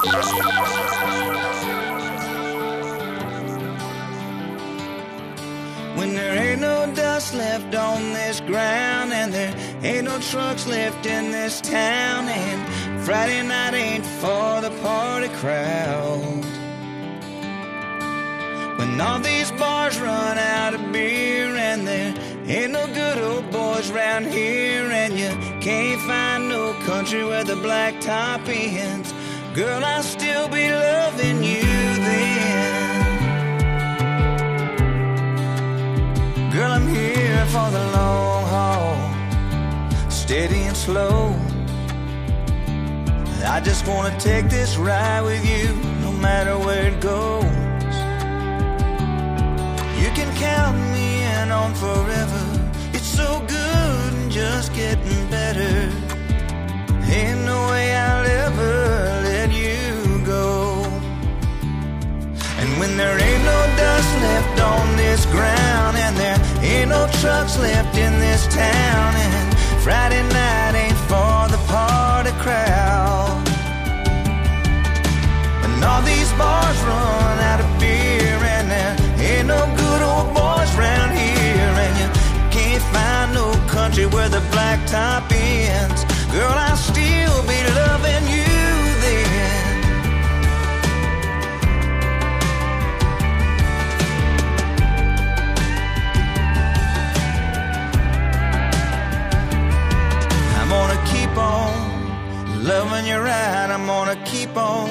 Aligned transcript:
When 0.00 0.14
there 6.14 6.38
ain't 6.38 6.62
no 6.62 6.90
dust 6.94 7.34
left 7.34 7.74
on 7.74 8.14
this 8.14 8.40
ground 8.40 9.12
and 9.12 9.30
there 9.30 9.54
ain't 9.82 10.06
no 10.06 10.18
trucks 10.20 10.66
left 10.66 11.04
in 11.04 11.30
this 11.30 11.60
town 11.60 12.28
and 12.28 13.04
Friday 13.04 13.46
night 13.46 13.74
ain't 13.74 14.06
for 14.06 14.62
the 14.62 14.70
party 14.80 15.28
crowd. 15.36 16.46
When 18.78 18.98
all 18.98 19.18
these 19.18 19.52
bars 19.52 20.00
run 20.00 20.38
out 20.38 20.72
of 20.72 20.92
beer 20.92 21.54
and 21.54 21.86
there 21.86 22.14
ain't 22.46 22.72
no 22.72 22.86
good 22.86 23.18
old 23.18 23.50
boys 23.50 23.90
round 23.90 24.24
here 24.26 24.90
and 24.90 25.18
you 25.18 25.28
can't 25.60 26.00
find 26.02 26.48
no 26.48 26.72
country 26.86 27.22
where 27.22 27.44
the 27.44 27.56
black 27.56 28.00
top 28.00 28.48
ends, 28.48 29.09
girl, 29.54 29.84
I'll 29.84 30.02
still 30.02 30.48
be 30.48 30.70
loving 30.70 31.42
you 31.42 31.62
then. 31.62 32.50
Girl, 36.52 36.70
I'm 36.70 36.86
here 36.88 37.44
for 37.46 37.70
the 37.70 37.84
long 37.96 38.44
haul, 38.46 40.10
steady 40.10 40.62
and 40.62 40.76
slow. 40.76 41.34
I 43.44 43.60
just 43.60 43.86
wanna 43.88 44.16
take 44.20 44.48
this 44.48 44.76
ride 44.76 45.22
with 45.22 45.44
you, 45.44 45.74
no 46.02 46.12
matter 46.12 46.56
where 46.58 46.86
it 46.88 47.00
goes. 47.00 47.44
You 50.00 50.10
can 50.18 50.30
count 50.36 50.76
me 50.94 51.24
in 51.24 51.50
on 51.50 51.74
forever. 51.74 52.44
It's 52.92 53.10
so 53.20 53.40
good 53.46 54.12
and 54.14 54.30
just 54.30 54.72
getting 54.74 55.28
better. 55.30 55.90
Ain't 57.12 57.40
no 57.44 57.58
way 57.70 57.96
I'll 57.96 58.26
ever 58.46 59.20
let 59.24 59.29
when 62.80 62.96
there 62.96 63.18
ain't 63.20 63.44
no 63.44 63.60
dust 63.76 64.10
left 64.22 64.58
on 64.62 64.96
this 64.96 65.26
ground, 65.26 65.98
and 65.98 66.16
there 66.16 66.38
ain't 66.64 66.88
no 66.88 67.06
trucks 67.20 67.58
left 67.58 67.94
in 67.98 68.12
this 68.18 68.46
town, 68.46 69.08
and 69.28 69.48
Friday 69.84 70.22
night 70.32 70.74
ain't 70.84 71.00
for 71.10 71.36
the 71.54 71.60
party 71.68 72.32
crowd. 72.40 73.36
And 75.64 75.84
all 75.84 76.00
these 76.12 76.32
bars 76.40 76.78
run 76.88 77.38
out 77.50 77.60
of 77.60 77.68
beer, 77.78 78.40
and 78.56 78.66
there 78.74 78.96
ain't 79.28 79.48
no 79.48 79.60
good 79.76 80.00
old 80.00 80.28
boys 80.32 80.72
round 80.80 81.12
here, 81.12 81.72
and 81.84 81.94
you 82.00 82.08
can't 82.50 82.84
find 82.96 83.34
no 83.34 83.52
country 83.68 84.06
where 84.06 84.30
the 84.30 84.42
black 84.52 84.80
top 84.86 85.30
ends. 85.30 86.00
Girl, 86.32 86.56
I'll 86.66 86.76
still 86.76 87.42
be 87.42 87.60
loving 87.76 88.24
you 88.34 88.39
loving 102.62 103.06
you 103.06 103.18
right. 103.18 103.68
I'm 103.70 103.86
gonna 103.86 104.16
keep 104.24 104.56
on 104.56 104.88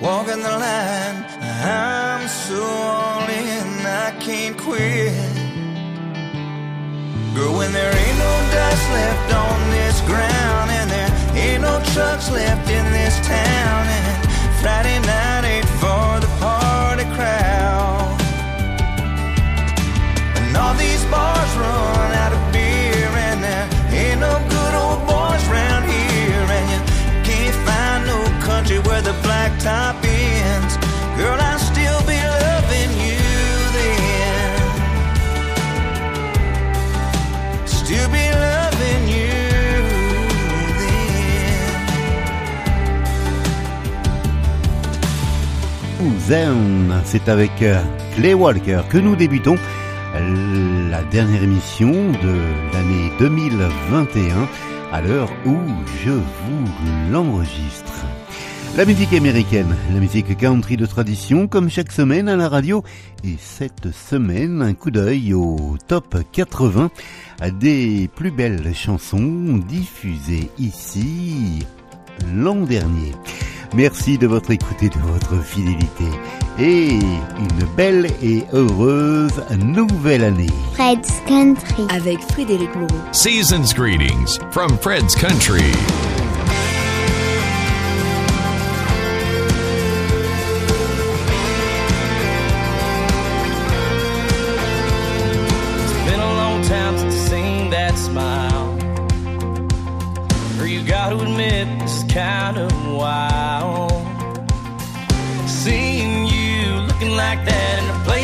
walking 0.00 0.40
the 0.42 0.56
line. 0.66 1.24
I'm 1.62 2.26
so 2.28 2.62
all 2.62 3.28
in, 3.28 3.86
I 3.86 4.10
can't 4.20 4.56
quit. 4.56 5.12
Girl, 7.34 7.56
when 7.58 7.72
there 7.72 7.94
ain't 7.94 8.18
no 8.18 8.34
dust 8.56 8.84
left 8.90 9.34
on 9.34 9.70
this 9.70 10.00
ground, 10.02 10.70
and 10.78 10.90
there 10.90 11.12
ain't 11.36 11.62
no 11.62 11.80
trucks 11.92 12.30
left 12.30 12.68
in 12.70 12.84
this 12.92 13.14
town, 13.26 13.86
and 13.86 14.30
Friday 14.60 14.98
night 15.00 15.44
ain't 15.44 15.70
for 15.82 16.20
the 16.24 16.30
party 16.40 17.04
crowd. 17.16 18.20
And 20.36 20.56
all 20.56 20.74
these 20.74 21.04
bars 21.06 21.52
run 21.56 22.12
out 22.22 22.32
of 22.32 22.39
c'est 47.10 47.28
avec 47.28 47.50
euh, 47.62 47.82
Clay 48.14 48.34
Walker 48.34 48.82
que 48.88 48.96
nous 48.98 49.16
débutons 49.16 49.56
la 50.90 51.02
dernière 51.04 51.42
émission 51.42 51.90
de 51.90 52.38
l'année 52.72 53.10
2021 53.18 54.48
à 54.92 55.00
l'heure 55.00 55.30
où 55.44 55.56
je 56.04 56.10
vous 56.10 57.10
l'enregistre. 57.10 57.89
La 58.76 58.84
musique 58.84 59.12
américaine, 59.12 59.74
la 59.92 59.98
musique 59.98 60.36
country 60.38 60.76
de 60.76 60.86
tradition 60.86 61.48
comme 61.48 61.68
chaque 61.68 61.90
semaine 61.90 62.28
à 62.28 62.36
la 62.36 62.48
radio 62.48 62.84
et 63.24 63.36
cette 63.38 63.92
semaine 63.92 64.62
un 64.62 64.74
coup 64.74 64.92
d'œil 64.92 65.34
au 65.34 65.76
top 65.88 66.16
80 66.32 66.90
des 67.58 68.08
plus 68.14 68.30
belles 68.30 68.72
chansons 68.74 69.60
diffusées 69.68 70.50
ici 70.58 71.66
l'an 72.34 72.60
dernier. 72.62 73.12
Merci 73.74 74.18
de 74.18 74.26
votre 74.26 74.50
écoute 74.50 74.82
et 74.82 74.88
de 74.88 74.98
votre 74.98 75.42
fidélité. 75.44 76.04
Et 76.58 76.90
une 76.90 77.66
belle 77.76 78.06
et 78.22 78.44
heureuse 78.52 79.42
nouvelle 79.58 80.24
année. 80.24 80.50
Fred's 80.74 81.20
Country. 81.26 81.86
Avec 81.88 82.20
Frédéric 82.32 82.74
Moreau. 82.74 82.88
Season's 83.12 83.72
greetings 83.72 84.38
from 84.50 84.70
Fred's 84.78 85.14
Country. 85.14 85.72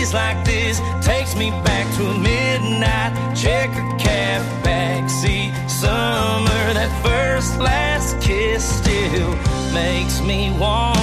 Place 0.06 0.14
like 0.14 0.44
this 0.44 0.80
takes 1.04 1.34
me 1.36 1.50
back 1.64 1.86
to 1.96 2.06
a 2.06 2.18
midnight 2.18 3.36
checker 3.36 3.82
cab 3.98 4.42
backseat 4.64 5.52
summer. 5.68 6.74
That 6.74 6.90
first 7.02 7.58
last 7.58 8.20
kiss 8.20 8.64
still 8.80 9.34
makes 9.72 10.20
me 10.20 10.50
wonder 10.58 10.95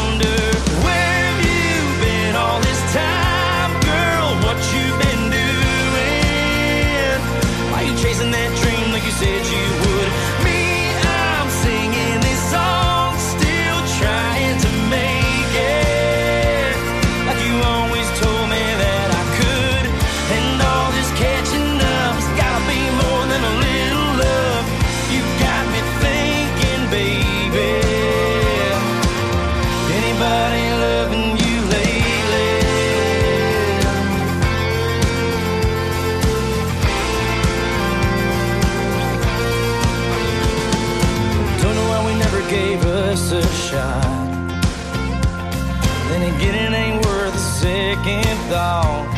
thought. 48.54 49.10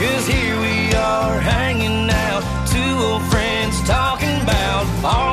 Cause 0.00 0.26
here 0.26 0.56
we 0.66 0.92
are 0.96 1.38
hanging 1.38 2.10
out, 2.10 2.42
two 2.66 2.94
old 3.06 3.22
friends 3.30 3.80
talking 3.86 4.36
about 4.42 4.84
all 5.04 5.31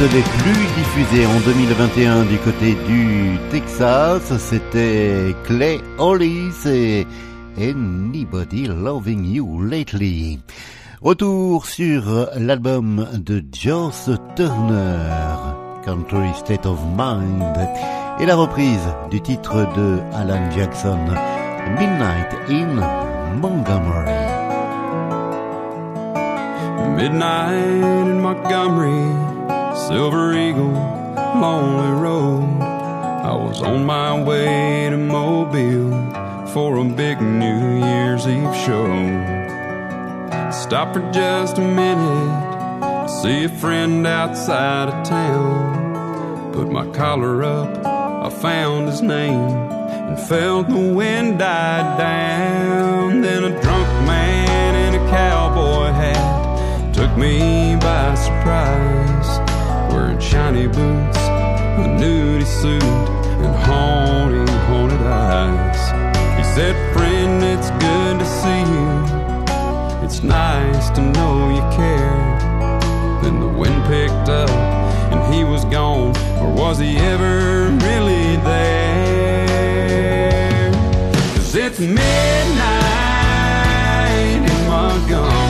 les 0.00 0.22
plus 0.22 0.66
diffusés 0.76 1.26
en 1.26 1.40
2021 1.40 2.24
du 2.26 2.38
côté 2.38 2.76
du 2.86 3.36
Texas, 3.50 4.32
c'était 4.38 5.34
Clay 5.44 5.80
Hollis 5.98 6.54
et 6.66 7.04
Anybody 7.58 8.66
Loving 8.68 9.24
You 9.24 9.60
Lately. 9.64 10.38
Retour 11.02 11.66
sur 11.66 12.28
l'album 12.36 13.08
de 13.14 13.42
Joss 13.52 14.10
Turner, 14.36 15.34
Country 15.84 16.30
State 16.36 16.66
of 16.66 16.78
Mind, 16.96 17.56
et 18.20 18.26
la 18.26 18.36
reprise 18.36 18.88
du 19.10 19.20
titre 19.20 19.66
de 19.76 19.98
Alan 20.14 20.48
Jackson, 20.54 20.98
Midnight 21.76 22.34
in 22.48 22.74
Montgomery. 23.40 24.12
Midnight 26.96 27.82
in 27.82 28.20
Montgomery, 28.20 29.37
Silver 29.88 30.34
Eagle, 30.34 30.72
Lonely 31.40 32.00
Road. 32.00 32.60
I 32.62 33.34
was 33.34 33.62
on 33.62 33.84
my 33.86 34.22
way 34.22 34.88
to 34.90 34.96
Mobile 34.98 36.46
for 36.48 36.76
a 36.76 36.84
big 36.84 37.20
New 37.20 37.78
Year's 37.78 38.26
Eve 38.26 38.54
show. 38.64 38.86
Stop 40.52 40.92
for 40.92 41.10
just 41.10 41.58
a 41.58 41.62
minute 41.62 42.48
see 43.08 43.44
a 43.44 43.48
friend 43.48 44.06
outside 44.06 44.88
of 44.88 45.06
town. 45.06 46.52
Put 46.52 46.70
my 46.70 46.86
collar 46.92 47.42
up, 47.42 47.84
I 47.86 48.28
found 48.28 48.88
his 48.88 49.00
name 49.00 49.50
and 50.08 50.20
felt 50.28 50.68
the 50.68 50.92
wind 50.94 51.38
die 51.38 51.98
down. 51.98 53.22
Then 53.22 53.44
a 53.44 53.62
drunk 53.62 53.88
man 54.06 54.94
in 54.94 55.00
a 55.00 55.10
cowboy 55.10 55.90
hat 55.92 56.94
took 56.94 57.16
me 57.16 57.76
by 57.80 58.14
surprise. 58.14 58.97
Wearing 59.98 60.20
shiny 60.20 60.66
boots, 60.68 61.18
a 61.18 61.86
nudie 61.98 62.46
suit, 62.46 62.84
and 63.44 63.54
haunting, 63.66 64.46
haunted 64.68 65.02
eyes. 65.02 65.90
He 66.38 66.44
said, 66.54 66.76
Friend, 66.94 67.42
it's 67.42 67.70
good 67.84 68.20
to 68.20 68.24
see 68.24 68.62
you. 68.74 68.90
It's 70.04 70.22
nice 70.22 70.90
to 70.90 71.00
know 71.02 71.50
you 71.50 71.62
care. 71.76 72.38
Then 73.22 73.40
the 73.40 73.48
wind 73.48 73.82
picked 73.86 74.28
up 74.28 74.50
and 75.10 75.34
he 75.34 75.42
was 75.42 75.64
gone, 75.64 76.16
or 76.38 76.52
was 76.52 76.78
he 76.78 76.96
ever 76.98 77.68
really 77.84 78.36
there? 78.50 79.50
Cause 81.34 81.56
it's 81.56 81.80
midnight 81.80 81.98
in 84.48 84.68
Montgomery. 84.68 85.47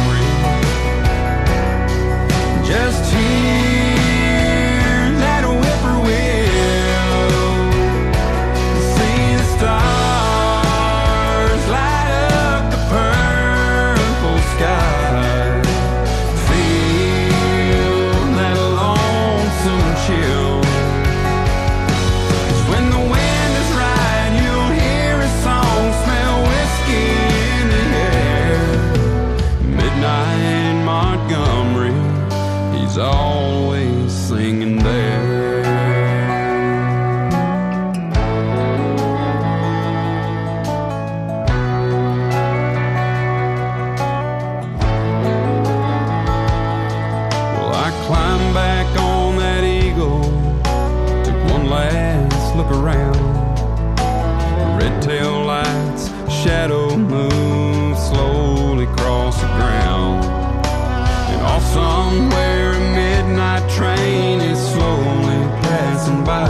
Passing 65.99 66.25
by. 66.25 66.39
I 66.45 66.48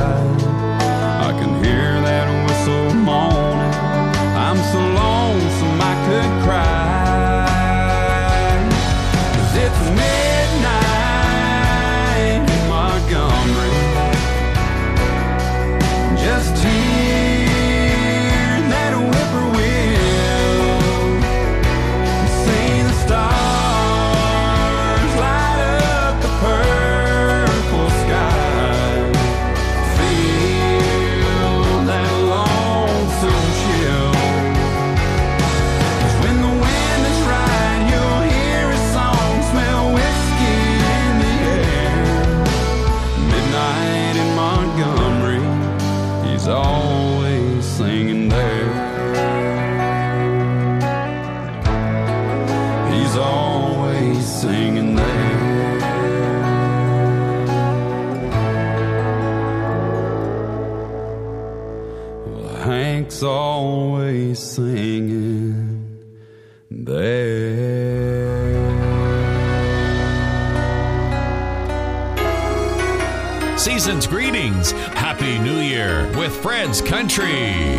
Country. 76.68 77.78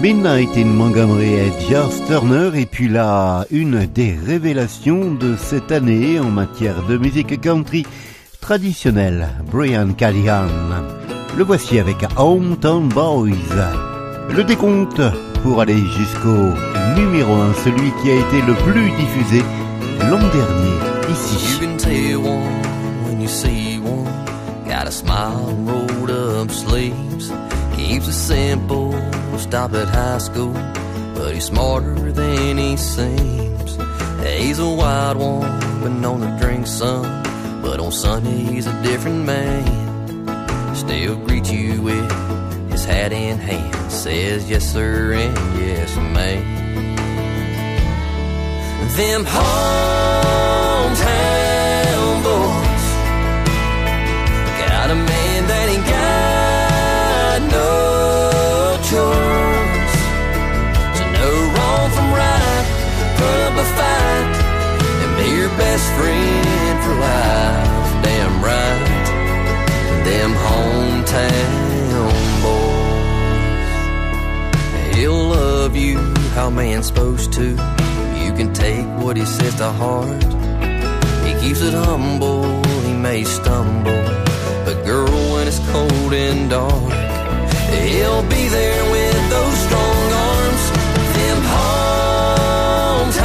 Midnight 0.00 0.56
in 0.56 0.64
Montgomery 0.74 1.34
et 1.34 1.52
Joss 1.68 2.00
Turner 2.06 2.50
et 2.54 2.64
puis 2.64 2.88
là 2.88 3.44
une 3.50 3.84
des 3.84 4.14
révélations 4.26 5.12
de 5.12 5.36
cette 5.36 5.70
année 5.70 6.18
en 6.18 6.30
matière 6.30 6.82
de 6.88 6.96
musique 6.96 7.38
country 7.42 7.84
traditionnelle, 8.40 9.28
Brian 9.50 9.92
Callahan. 9.92 10.46
Le 11.36 11.44
voici 11.44 11.78
avec 11.78 11.96
Hometown 12.16 12.88
Boys. 12.88 13.28
Le 14.34 14.42
décompte 14.44 15.02
pour 15.42 15.60
aller 15.60 15.76
jusqu'au 15.98 16.54
numéro 16.96 17.34
1, 17.34 17.52
celui 17.64 17.92
qui 18.02 18.12
a 18.12 18.14
été 18.14 18.40
le 18.46 18.54
plus 18.54 18.90
diffusé 18.92 19.42
l'an 20.08 20.18
dernier 20.32 20.78
You 21.06 21.14
ici. 21.14 21.58
can 21.60 21.76
tell 21.76 22.22
one 22.22 22.62
when 23.04 23.20
you 23.20 23.28
see 23.28 23.78
one. 23.78 24.06
Got 24.66 24.86
a 24.88 24.90
smile 24.90 25.54
rolled 25.66 26.10
up 26.10 26.50
sleeves. 26.50 27.30
Keeps 27.88 28.08
it 28.08 28.12
simple, 28.12 28.92
stop 29.38 29.74
at 29.74 29.88
high 29.88 30.18
school, 30.18 30.54
but 31.14 31.34
he's 31.34 31.44
smarter 31.44 32.12
than 32.12 32.56
he 32.56 32.76
seems. 32.76 33.76
He's 34.24 34.58
a 34.58 34.68
wild 34.68 35.18
one, 35.18 35.60
but 35.80 35.90
known 35.90 36.20
to 36.20 36.38
drink 36.40 36.66
some, 36.66 37.22
but 37.60 37.80
on 37.80 37.92
Sunday 37.92 38.44
he's 38.52 38.66
a 38.66 38.82
different 38.82 39.24
man. 39.26 40.74
Still 40.74 41.16
greet 41.26 41.52
you 41.52 41.82
with 41.82 42.10
his 42.70 42.84
hat 42.84 43.12
in 43.12 43.38
hand, 43.38 43.92
says 43.92 44.48
yes 44.48 44.64
sir 44.72 45.12
and 45.12 45.36
yes 45.60 45.94
ma'am. 45.96 46.62
Them 48.96 49.24
hometown 49.24 50.52
choice. 58.92 59.96
To 60.98 61.04
know 61.16 61.36
wrong 61.54 61.88
from 61.96 62.08
right, 62.22 62.66
put 63.20 63.38
up 63.48 63.54
a 63.64 63.66
fight, 63.78 64.26
and 65.02 65.12
be 65.18 65.26
your 65.40 65.52
best 65.62 65.86
friend 65.96 66.76
for 66.84 66.94
life. 67.08 67.88
Damn 68.06 68.36
right, 68.50 69.06
them 70.06 70.32
hometown 70.46 72.12
boys. 72.44 73.72
He'll 74.94 75.24
love 75.40 75.74
you 75.74 75.96
how 76.36 76.50
man's 76.50 76.86
supposed 76.88 77.32
to. 77.38 77.46
You 78.22 78.32
can 78.38 78.52
take 78.52 78.86
what 79.02 79.16
he 79.16 79.24
says 79.24 79.54
to 79.54 79.70
heart. 79.72 80.22
He 81.26 81.32
keeps 81.40 81.62
it 81.62 81.72
humble, 81.72 82.62
he 82.86 82.92
may 82.92 83.24
stumble. 83.24 84.04
But 84.66 84.84
girl, 84.84 85.16
when 85.32 85.48
it's 85.48 85.60
cold 85.70 86.12
and 86.12 86.50
dark, 86.50 87.01
he'll 87.82 88.22
be 88.22 88.48
there 88.48 88.84
with 88.90 89.30
those 89.30 89.56
strong 89.66 90.12
arms. 90.30 90.64
Them 91.16 91.40
hometown 91.54 93.18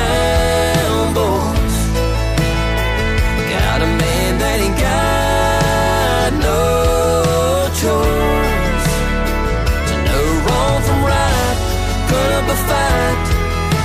boys. 1.14 1.76
Got 3.54 3.80
a 3.82 3.90
man 4.04 4.32
that 4.42 4.58
ain't 4.66 4.80
got 4.90 6.30
no 6.50 6.62
choice. 7.84 8.90
To 9.90 9.96
know 10.08 10.26
wrong 10.46 10.80
from 10.88 11.00
right, 11.14 11.58
put 12.12 12.30
up 12.38 12.48
a 12.56 12.58
fight, 12.70 13.26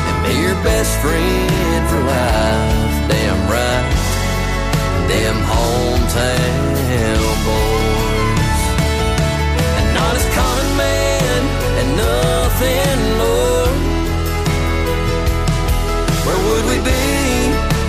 and 0.09 0.19
be 0.25 0.33
your 0.41 0.59
best 0.64 0.93
friend 1.02 1.83
for 1.91 2.00
life. 2.00 2.97
Damn 3.12 3.41
right, 3.57 3.87
them 5.11 5.37
hometown 5.52 6.62
nothing 11.97 13.01
more. 13.19 13.71
Where 16.27 16.41
would 16.47 16.65
we 16.71 16.79
be 16.85 17.03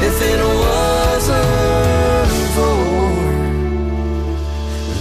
if 0.05 0.17
it 0.21 0.39
wasn't 0.65 2.29
for 2.55 2.83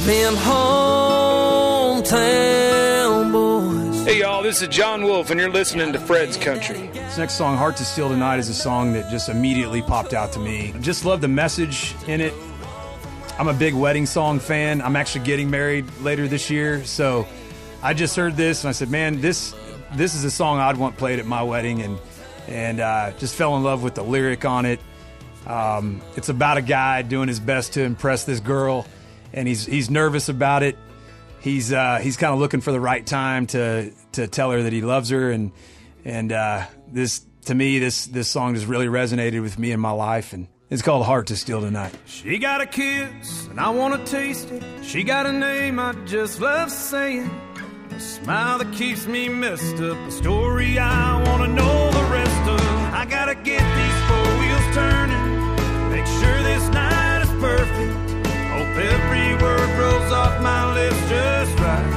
them 0.07 0.35
hometown 0.35 2.13
boys? 3.33 4.05
Hey 4.05 4.19
y'all, 4.21 4.43
this 4.43 4.61
is 4.63 4.69
Jon 4.69 5.05
Wolfe, 5.05 5.31
and 5.31 5.39
you're 5.41 5.49
listening 5.51 5.93
to 5.93 5.99
Fred's 5.99 6.37
Country. 6.37 6.91
This 6.93 7.19
next 7.19 7.35
song, 7.35 7.57
Heart 7.57 7.77
to 7.77 7.85
Steal 7.85 8.09
Tonight, 8.09 8.39
is 8.39 8.49
a 8.49 8.55
song 8.55 8.93
that 8.95 9.11
just 9.11 9.29
immediately 9.29 9.83
popped 9.83 10.13
out 10.13 10.33
to 10.33 10.39
me. 10.41 10.73
Just 10.81 11.05
love 11.05 11.21
the 11.21 11.29
message 11.29 11.95
in 12.07 12.21
it. 12.21 12.35
I'm 13.39 13.49
a 13.49 13.55
big 13.55 13.75
wedding 13.75 14.07
song 14.07 14.39
fan. 14.41 14.81
I'm 14.83 14.97
actually 14.97 15.25
getting 15.25 15.51
married 15.51 15.87
later 16.01 16.27
this 16.29 16.51
year, 16.51 16.85
so 16.85 17.27
I 17.83 17.95
just 17.95 18.15
heard 18.17 18.37
this 18.37 18.63
and 18.63 18.69
I 18.69 18.73
said, 18.73 18.91
"Man, 18.91 19.21
this 19.21 19.55
this 19.95 20.15
is 20.15 20.25
a 20.25 20.31
song 20.31 20.59
I'd 20.59 20.77
want 20.77 20.97
played 20.97 21.19
at 21.19 21.27
my 21.27 21.43
wedding," 21.43 21.83
and 21.83 21.99
and 22.49 22.81
uh, 22.81 23.13
just 23.19 23.35
fell 23.35 23.57
in 23.57 23.63
love 23.63 23.83
with 23.83 23.95
the 23.95 24.03
lyric 24.05 24.45
on 24.45 24.67
it. 24.67 24.81
Um, 25.47 26.01
it's 26.17 26.29
about 26.29 26.57
a 26.57 26.63
guy 26.63 27.03
doing 27.03 27.29
his 27.29 27.41
best 27.41 27.73
to 27.75 27.83
impress 27.83 28.25
this 28.25 28.41
girl, 28.41 28.87
and 29.33 29.49
he's 29.49 29.67
he's 29.67 29.91
nervous 29.91 30.29
about 30.29 30.63
it. 30.63 30.79
He's 31.41 31.73
uh, 31.73 31.99
he's 31.99 32.17
kind 32.17 32.33
of 32.33 32.39
looking 32.39 32.61
for 32.61 32.71
the 32.71 32.81
right 32.81 33.05
time 33.05 33.47
to 33.49 33.91
to 34.13 34.29
tell 34.29 34.53
her 34.53 34.63
that 34.63 34.73
he 34.73 34.81
loves 34.81 35.11
her, 35.11 35.33
and 35.33 35.51
and 36.05 36.31
uh, 36.31 36.65
this 36.87 37.25
to 37.47 37.55
me 37.55 37.81
this 37.81 38.07
this 38.07 38.29
song 38.29 38.55
just 38.55 38.69
really 38.69 38.87
resonated 38.87 39.43
with 39.43 39.59
me 39.59 39.73
in 39.73 39.81
my 39.81 39.91
life, 39.91 40.33
and 40.33 40.47
it's 40.71 40.83
called 40.83 41.05
"Heart 41.05 41.27
to 41.29 41.37
Steal 41.37 41.61
Tonight." 41.61 41.95
She 42.07 42.39
got 42.39 42.61
a 42.61 42.67
kiss, 42.67 43.49
and 43.49 43.59
I 43.59 43.71
want 43.71 44.07
to 44.07 44.13
taste 44.13 44.53
it. 44.53 44.63
She 44.85 45.03
got 45.03 45.27
a 45.27 45.33
name 45.33 45.81
I 45.81 45.95
just 46.07 46.41
love 46.41 46.71
saying. 46.71 47.29
A 47.95 48.01
smile 48.01 48.59
that 48.59 48.73
keeps 48.73 49.07
me 49.07 49.29
messed 49.29 49.81
up. 49.81 49.99
A 50.09 50.11
story 50.11 50.79
I 50.79 51.23
want 51.29 51.43
to 51.43 51.49
know 51.49 51.91
the 51.91 52.05
rest 52.11 52.49
of. 52.49 52.61
I 52.95 53.05
gotta 53.05 53.35
get 53.35 53.63
these 53.79 53.99
four 54.09 54.29
wheels 54.41 54.69
turning. 54.75 55.25
Make 55.91 56.07
sure 56.07 56.39
this 56.43 56.67
night 56.71 57.23
is 57.23 57.31
perfect. 57.41 57.93
Hope 58.55 58.77
every 58.93 59.35
word 59.43 59.71
rolls 59.79 60.13
off 60.13 60.41
my 60.41 60.73
lips 60.75 61.01
just 61.09 61.59
right. 61.61 61.93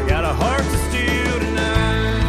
I 0.00 0.08
got 0.08 0.24
a 0.24 0.32
heart 0.32 0.62
to 0.62 0.78
steal 0.88 1.38
tonight. 1.46 2.22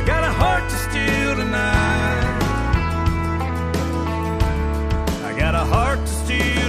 I 0.00 0.04
got 0.06 0.24
a 0.24 0.32
heart 0.32 0.64
to 0.70 0.76
steal 0.88 1.36
tonight. 1.36 2.24
I 5.24 5.38
got 5.38 5.54
a 5.54 5.64
heart 5.64 6.00
to 6.00 6.12
steal 6.24 6.67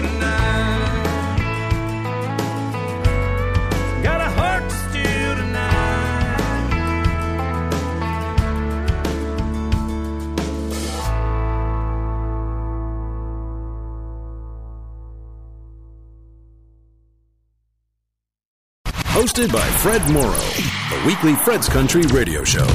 Hosted 19.19 19.51
by 19.51 19.67
Fred 19.81 20.01
Moreau, 20.13 20.31
the 20.31 21.03
weekly 21.05 21.35
Fred's 21.35 21.67
Country 21.67 22.03
radio 22.03 22.41
show. 22.45 22.65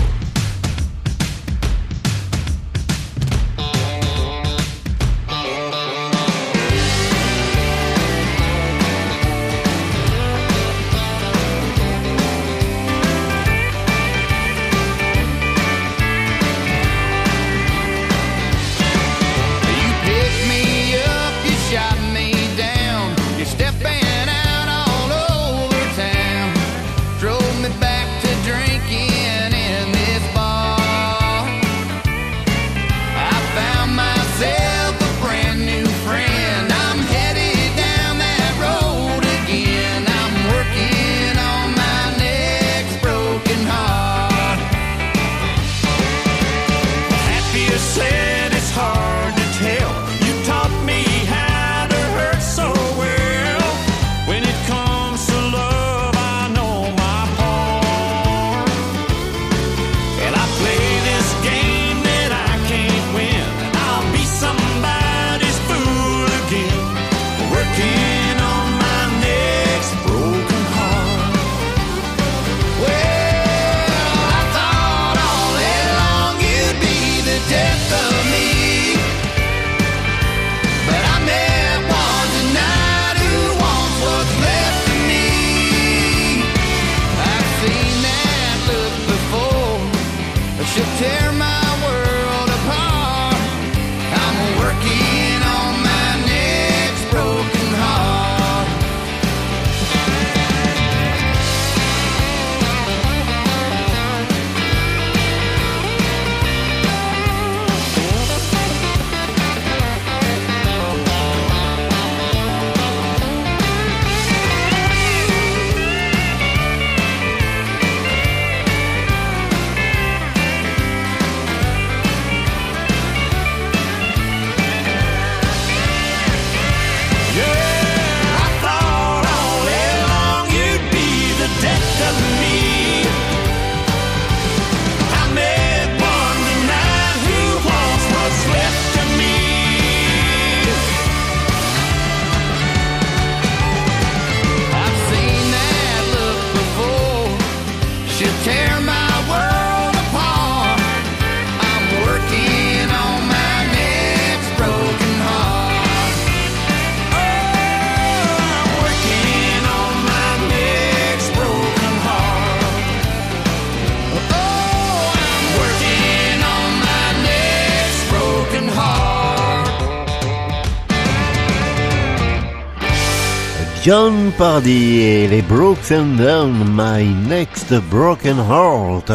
John 173.85 174.33
Pardy 174.39 175.01
et 175.01 175.29
les 175.29 175.43
Broken 175.43 176.17
Down 176.17 176.55
My 176.73 177.05
Next 177.29 177.75
Broken 177.91 178.39
Heart, 178.39 179.13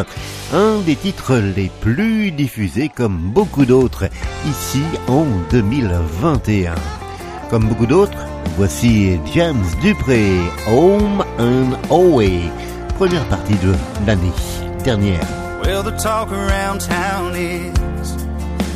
un 0.54 0.78
des 0.86 0.94
titres 0.94 1.34
les 1.56 1.68
plus 1.80 2.30
diffusés 2.30 2.88
comme 2.88 3.32
beaucoup 3.34 3.64
d'autres 3.64 4.04
ici 4.48 4.84
en 5.08 5.26
2021. 5.50 6.76
Comme 7.50 7.66
beaucoup 7.66 7.86
d'autres, 7.86 8.16
voici 8.56 9.18
James 9.34 9.64
Dupré, 9.82 10.38
Home 10.68 11.24
and 11.40 11.72
Away, 11.90 12.38
première 12.96 13.24
partie 13.24 13.56
de 13.56 13.74
l'année 14.06 14.30
dernière. 14.84 15.26
Well, 15.64 15.82
the 15.82 16.00
talk 16.00 16.30
around 16.30 16.78
town 16.78 17.34
is 17.34 17.72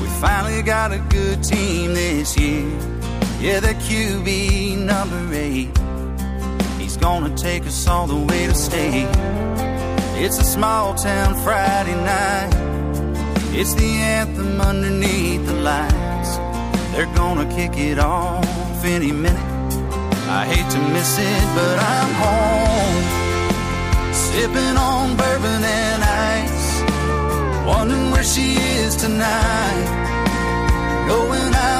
we 0.02 0.08
finally 0.20 0.60
got 0.60 0.90
a 0.90 0.98
good 1.08 1.40
team 1.44 1.94
this 1.94 2.36
year. 2.36 2.93
Yeah, 3.44 3.60
the 3.60 3.74
QB 3.74 4.78
number 4.78 5.22
eight. 5.34 5.68
He's 6.80 6.96
gonna 6.96 7.36
take 7.36 7.66
us 7.66 7.86
all 7.86 8.06
the 8.06 8.16
way 8.16 8.46
to 8.46 8.54
state. 8.54 9.06
It's 10.16 10.38
a 10.38 10.44
small 10.44 10.94
town 10.94 11.34
Friday 11.44 11.94
night. 11.94 12.54
It's 13.52 13.74
the 13.74 13.90
anthem 14.16 14.62
underneath 14.62 15.44
the 15.44 15.56
lights. 15.70 16.30
They're 16.92 17.14
gonna 17.14 17.44
kick 17.54 17.76
it 17.76 17.98
off 17.98 18.82
any 18.82 19.12
minute. 19.12 19.52
I 20.26 20.46
hate 20.46 20.70
to 20.76 20.80
miss 20.96 21.18
it, 21.18 21.44
but 21.54 21.76
I'm 21.94 22.12
home. 22.24 23.04
Sipping 24.14 24.76
on 24.78 25.16
bourbon 25.18 25.62
and 25.62 26.02
ice. 26.32 26.64
Wondering 27.66 28.10
where 28.10 28.24
she 28.24 28.54
is 28.78 28.96
tonight. 28.96 29.88
Knowing 31.06 31.54
I'll 31.54 31.73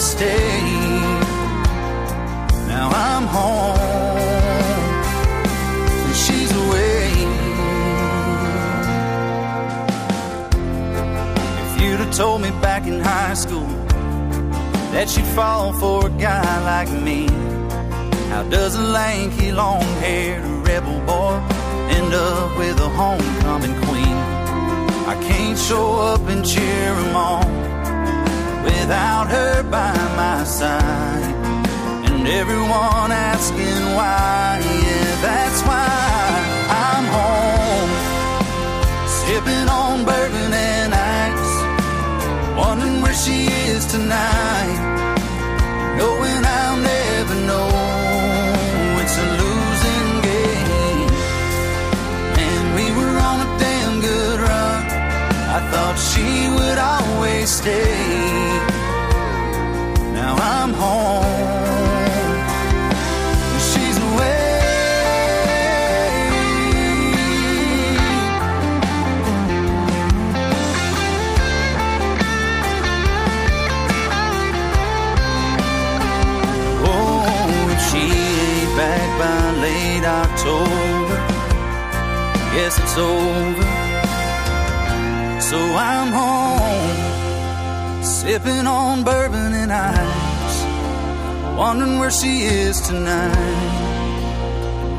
stay. 0.00 0.60
Now 2.66 2.88
I'm 2.92 3.26
home 3.26 3.78
and 6.06 6.16
she's 6.16 6.52
away. 6.64 7.10
If 11.64 11.82
you'd 11.82 12.00
have 12.00 12.14
told 12.14 12.42
me 12.42 12.50
back 12.62 12.86
in 12.86 13.00
high 13.00 13.34
school 13.34 13.66
that 14.92 15.08
she'd 15.08 15.26
fall 15.26 15.72
for 15.72 16.06
a 16.06 16.10
guy 16.10 16.64
like 16.64 16.90
me. 17.02 17.26
How 18.30 18.42
does 18.44 18.74
a 18.76 18.82
lanky, 18.82 19.52
long 19.52 19.82
haired 20.00 20.44
rebel 20.66 21.00
boy 21.06 21.34
end 21.96 22.14
up 22.14 22.56
with 22.58 22.78
a 22.80 22.88
homecoming 22.88 23.74
queen? 23.86 24.16
I 25.12 25.16
can't 25.28 25.58
show 25.58 25.96
up 26.00 26.20
and 26.28 26.44
cheer 26.44 26.94
him 26.94 27.16
on 27.16 27.67
without 28.88 29.28
her 29.28 29.62
by 29.64 29.92
my 30.16 30.42
side. 30.44 31.34
And 32.08 32.26
everyone 32.26 33.12
asking 33.12 33.80
why, 33.96 34.62
yeah, 34.64 35.10
that's 35.26 35.60
why 35.68 35.92
I'm 36.86 37.06
home. 37.20 37.92
Sipping 39.18 39.68
on 39.68 40.06
bourbon 40.06 40.52
and 40.72 40.94
ice, 40.94 41.54
wondering 42.56 43.02
where 43.02 43.12
she 43.12 43.38
is 43.68 43.84
tonight. 43.92 44.80
Knowing 45.98 46.42
I'll 46.60 46.80
never 46.94 47.36
know 47.50 47.68
it's 49.02 49.16
a 49.24 49.28
losing 49.42 50.10
game. 50.30 51.10
And 52.46 52.64
we 52.76 52.86
were 52.96 53.16
on 53.28 53.38
a 53.46 53.50
damn 53.64 54.00
good 54.00 54.40
run. 54.48 54.80
I 55.56 55.60
thought 55.70 55.96
she 56.10 56.48
would 56.56 56.78
always 56.78 57.50
stay. 57.50 58.77
I'm 60.50 60.72
home. 60.72 61.24
She's 63.68 63.98
away. 64.08 64.46
Oh, 76.90 77.70
if 77.74 77.80
she 77.90 78.04
ain't 78.48 78.72
back 78.76 79.08
by 79.20 79.40
late 79.64 80.04
October, 80.22 81.16
guess 82.54 82.74
it's 82.82 82.96
over. 82.96 83.66
So 85.48 85.58
I'm 85.90 86.10
home, 86.20 88.02
sipping 88.02 88.66
on 88.66 89.04
bourbon 89.04 89.52
and 89.54 89.72
ice, 89.72 90.17
wondering 91.58 91.98
where 91.98 92.10
she 92.10 92.44
is 92.44 92.80
tonight, 92.80 93.34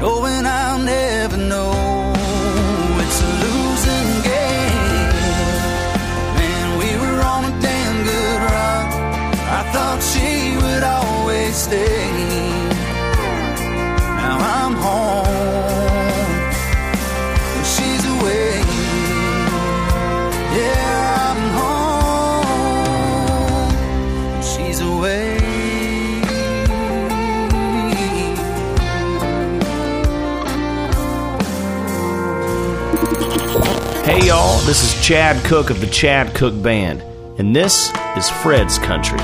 knowing 0.02 0.46
I'll 0.46 0.80
never 0.80 1.38
know. 1.38 1.99
Hey 34.10 34.26
y'all, 34.26 34.58
this 34.62 34.82
is 34.82 35.06
Chad 35.06 35.46
Cooke 35.46 35.70
of 35.70 35.82
the 35.82 35.86
Chad 35.86 36.34
Cooke 36.34 36.60
Band, 36.64 37.04
and 37.40 37.56
this 37.56 37.94
is 38.18 38.28
Fred's 38.28 38.80
Country. 38.80 39.20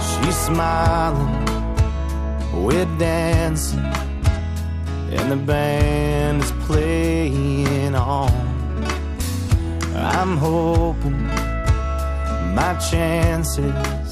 She's 0.00 0.38
smiling, 0.38 1.44
we're 2.64 2.86
dancing, 2.96 3.80
and 3.80 5.30
the 5.30 5.36
band 5.36 6.44
is 6.44 6.52
playing 6.64 7.94
on. 7.94 8.32
I'm 9.94 10.38
hoping 10.38 11.26
my 12.54 12.74
chances 12.90 14.08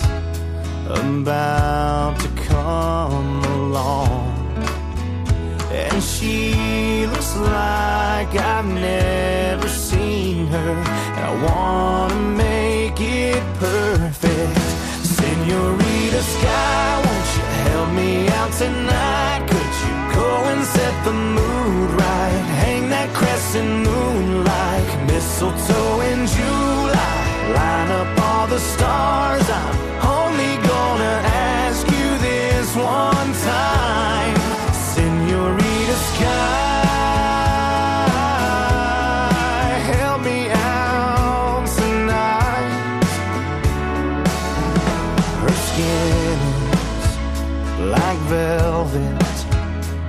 about 0.89 2.26
come 2.57 3.45
along. 3.59 4.33
And 5.83 6.03
she 6.03 7.07
looks 7.13 7.33
like 7.37 8.33
I've 8.55 8.71
never 8.93 9.69
seen 9.69 10.47
her. 10.55 10.73
And 11.17 11.25
I 11.31 11.33
wanna 11.47 12.21
make 12.47 12.99
it 13.01 13.43
perfect. 13.67 14.57
Senorita 15.17 16.23
Sky, 16.35 16.89
won't 17.05 17.29
you 17.37 17.45
help 17.69 17.89
me 18.01 18.13
out 18.39 18.53
tonight? 18.65 19.41
Could 19.53 19.75
you 19.85 19.95
go 20.19 20.31
and 20.53 20.63
set 20.77 20.95
the 21.09 21.17
mood 21.37 21.89
right? 22.05 22.43
Hang 22.63 22.83
that 22.95 23.09
crescent 23.19 23.73
moon 23.89 24.27
like 24.55 24.91
mistletoe 25.11 26.01
in 26.11 26.21
July. 26.37 27.19
Line 27.59 27.91
up 28.01 28.11
all 28.29 28.47
the 28.55 28.63
stars. 28.73 29.47
I'm 29.61 29.77
only 30.19 30.53
gonna 30.71 31.36
one 32.77 33.33
time. 33.33 34.37
Senorita 34.75 35.97
Sky, 36.09 36.27
help 39.93 40.21
me 40.23 40.51
out 40.51 41.67
tonight. 41.79 43.05
Her 45.43 45.57
skin 45.69 46.39
is 46.77 47.07
like 47.95 48.21
velvet. 48.29 49.37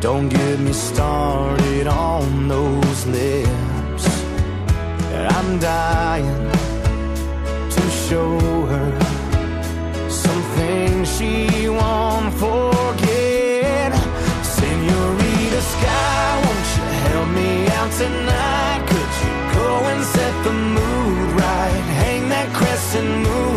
Don't 0.01 0.29
get 0.29 0.59
me 0.59 0.73
started 0.73 1.87
on 1.87 2.47
those 2.47 3.05
lips. 3.07 4.05
I'm 5.35 5.59
dying 5.59 6.51
to 7.71 7.81
show 8.07 8.39
her 8.71 8.91
something 10.09 11.05
she 11.05 11.46
right? 22.99 23.05
Hang 23.05 23.56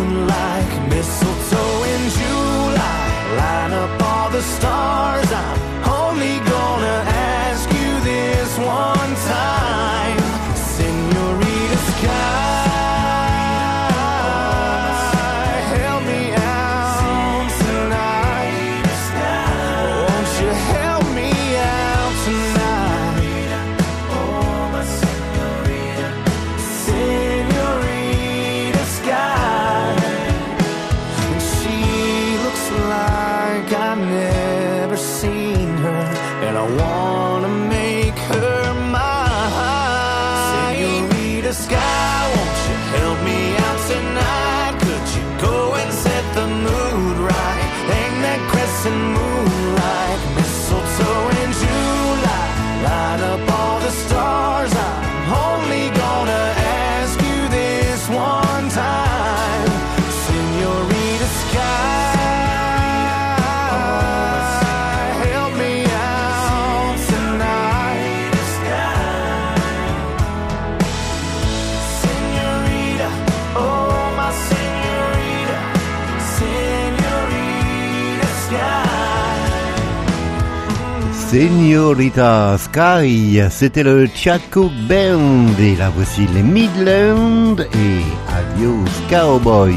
Señorita 81.30 82.58
Sky, 82.58 83.40
c'était 83.50 83.84
le 83.84 84.08
Chad 84.12 84.40
Cook 84.50 84.72
Band 84.88 85.46
et 85.60 85.76
là 85.76 85.88
voici 85.94 86.26
les 86.34 86.42
Midlands 86.42 87.54
et 87.56 88.02
Adios 88.28 88.90
Cowboy 89.08 89.76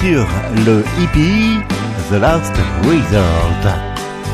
sur 0.00 0.26
le 0.66 0.82
hippie 0.98 1.60
The 2.10 2.18
Last 2.20 2.52
Resort. 2.82 3.72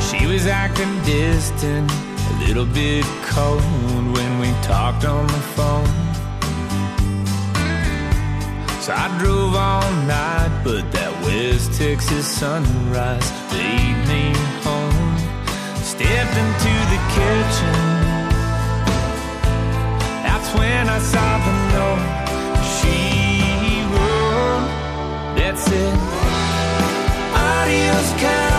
She 0.01 0.27
was 0.27 0.47
acting 0.51 0.89
distant, 1.05 1.93
a 1.93 2.49
little 2.49 2.65
bit 2.65 3.05
cold 3.29 3.61
when 4.17 4.41
we 4.41 4.49
talked 4.63 5.05
on 5.05 5.27
the 5.27 5.43
phone. 5.55 5.85
So 8.81 8.95
I 8.95 9.15
drove 9.19 9.55
all 9.55 9.93
night, 10.07 10.65
but 10.65 10.91
that 10.91 11.13
West 11.23 11.75
Texas 11.75 12.27
sunrise 12.27 13.31
made 13.53 14.09
me 14.09 14.33
home. 14.65 15.10
Stepped 16.01 16.35
into 16.35 16.75
the 16.93 17.01
kitchen. 17.13 17.75
That's 20.25 20.51
when 20.55 20.89
I 20.89 20.99
saw 20.99 21.37
the 21.45 21.55
note 21.75 22.05
she 22.73 23.83
wrote. 23.93 24.69
That 25.37 25.59
said, 25.59 25.99
Adios, 27.37 28.13
cowboy. 28.19 28.50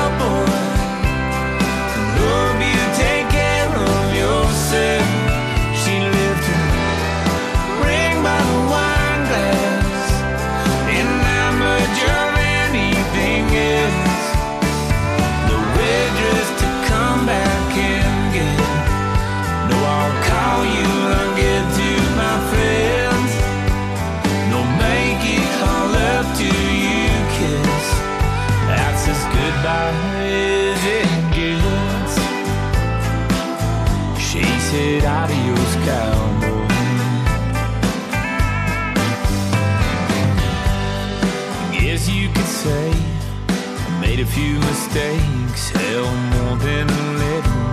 Mistakes, 44.93 45.69
hell, 45.69 46.05
more 46.33 46.57
than 46.57 46.89
a 46.89 47.13
little. 47.23 47.63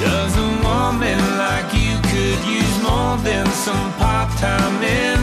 Does 0.00 0.36
a 0.36 0.50
woman 0.62 1.18
like 1.38 1.74
you 1.74 1.94
could 2.10 2.40
use 2.46 2.82
more 2.82 3.16
than 3.18 3.46
some 3.50 3.92
part 3.94 4.30
time 4.38 4.82
in 4.82 5.21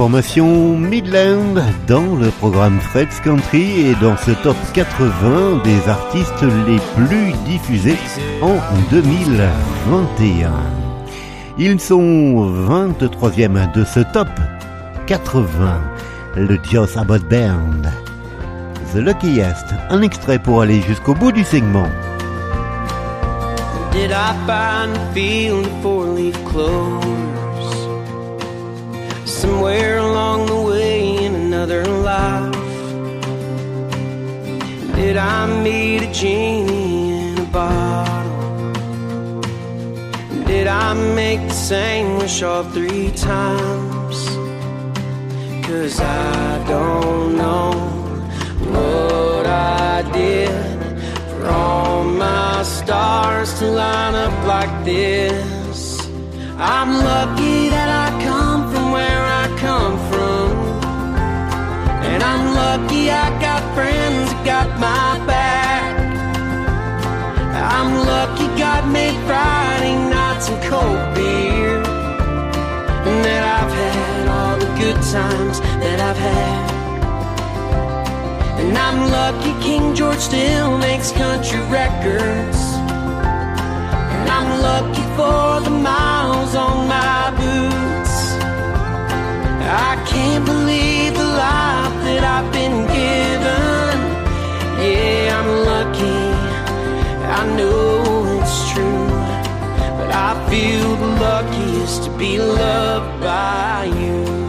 formation 0.00 0.78
Midland 0.78 1.62
dans 1.86 2.16
le 2.16 2.30
programme 2.38 2.80
Fred's 2.80 3.20
Country 3.20 3.88
et 3.88 3.94
dans 4.00 4.16
ce 4.16 4.30
top 4.30 4.56
80 4.72 5.60
des 5.62 5.88
artistes 5.90 6.42
les 6.66 6.78
plus 6.96 7.34
diffusés 7.44 7.98
en 8.40 8.56
2021. 8.90 10.52
Ils 11.58 11.78
sont 11.78 12.00
23e 12.66 13.70
de 13.74 13.84
ce 13.84 14.00
top 14.14 14.30
80, 15.06 15.78
le 16.36 16.58
Joss 16.62 16.96
Abbott 16.96 17.28
Band. 17.28 17.82
The 18.94 19.00
Luckiest, 19.00 19.66
un 19.90 20.00
extrait 20.00 20.38
pour 20.38 20.62
aller 20.62 20.80
jusqu'au 20.80 21.12
bout 21.12 21.30
du 21.30 21.44
segment. 21.44 21.90
Did 23.92 24.12
I 24.12 24.32
find 24.46 24.96
field 25.12 25.68
four-leaf 25.82 26.36
somewhere 29.40 29.96
along 29.96 30.44
the 30.46 30.60
way 30.70 31.24
in 31.24 31.34
another 31.34 31.82
life? 32.12 32.52
Did 34.96 35.16
I 35.16 35.46
meet 35.64 36.02
a 36.02 36.12
genie 36.12 37.30
in 37.30 37.38
a 37.38 37.48
bottle? 37.58 39.40
Did 40.44 40.66
I 40.66 40.92
make 41.14 41.40
the 41.48 41.60
same 41.72 42.18
wish 42.18 42.42
all 42.42 42.64
three 42.64 43.10
times? 43.12 44.18
Cause 45.66 45.98
I 46.00 46.64
don't 46.68 47.36
know 47.42 47.70
what 48.74 49.46
I 49.46 50.02
did 50.12 50.52
for 51.30 51.46
all 51.46 52.04
my 52.04 52.62
stars 52.62 53.58
to 53.60 53.66
line 53.70 54.16
up 54.26 54.36
like 54.46 54.74
this. 54.84 55.80
I'm 56.58 56.90
lucky 57.10 57.59
come 59.60 59.98
from. 60.08 60.50
And 62.10 62.22
I'm 62.22 62.44
lucky 62.54 63.10
I 63.10 63.28
got 63.46 63.62
friends 63.74 64.32
that 64.32 64.42
got 64.52 64.68
my 64.80 65.26
back. 65.26 65.92
I'm 67.76 67.92
lucky 68.12 68.46
God 68.58 68.90
made 68.90 69.16
Friday 69.28 69.96
nights 70.16 70.48
and 70.48 70.60
cold 70.70 71.04
beer. 71.14 71.76
And 73.08 73.18
that 73.26 73.42
I've 73.58 73.74
had 73.84 74.22
all 74.36 74.56
the 74.64 74.70
good 74.80 75.00
times 75.12 75.60
that 75.82 75.98
I've 76.08 76.22
had. 76.30 76.70
And 78.60 78.76
I'm 78.86 79.00
lucky 79.18 79.52
King 79.62 79.94
George 79.94 80.20
still 80.20 80.78
makes 80.78 81.12
country 81.12 81.60
records. 81.68 82.60
And 84.16 84.26
I'm 84.36 84.50
lucky 84.68 85.04
for 85.18 85.60
the 85.68 85.74
miles 85.88 86.54
on 86.54 86.88
my. 86.88 87.19
I 89.72 90.04
can't 90.04 90.44
believe 90.44 91.14
the 91.14 91.22
life 91.24 91.94
that 92.06 92.24
I've 92.24 92.52
been 92.52 92.78
given. 92.90 93.96
Yeah, 94.82 95.38
I'm 95.38 95.50
lucky, 95.70 96.20
I 97.38 97.56
know 97.56 98.40
it's 98.40 98.72
true. 98.72 99.06
But 99.96 100.10
I 100.10 100.30
feel 100.50 100.96
the 100.96 101.06
luckiest 101.22 102.02
to 102.04 102.10
be 102.18 102.40
loved 102.40 103.20
by 103.22 103.84
you. 103.84 104.40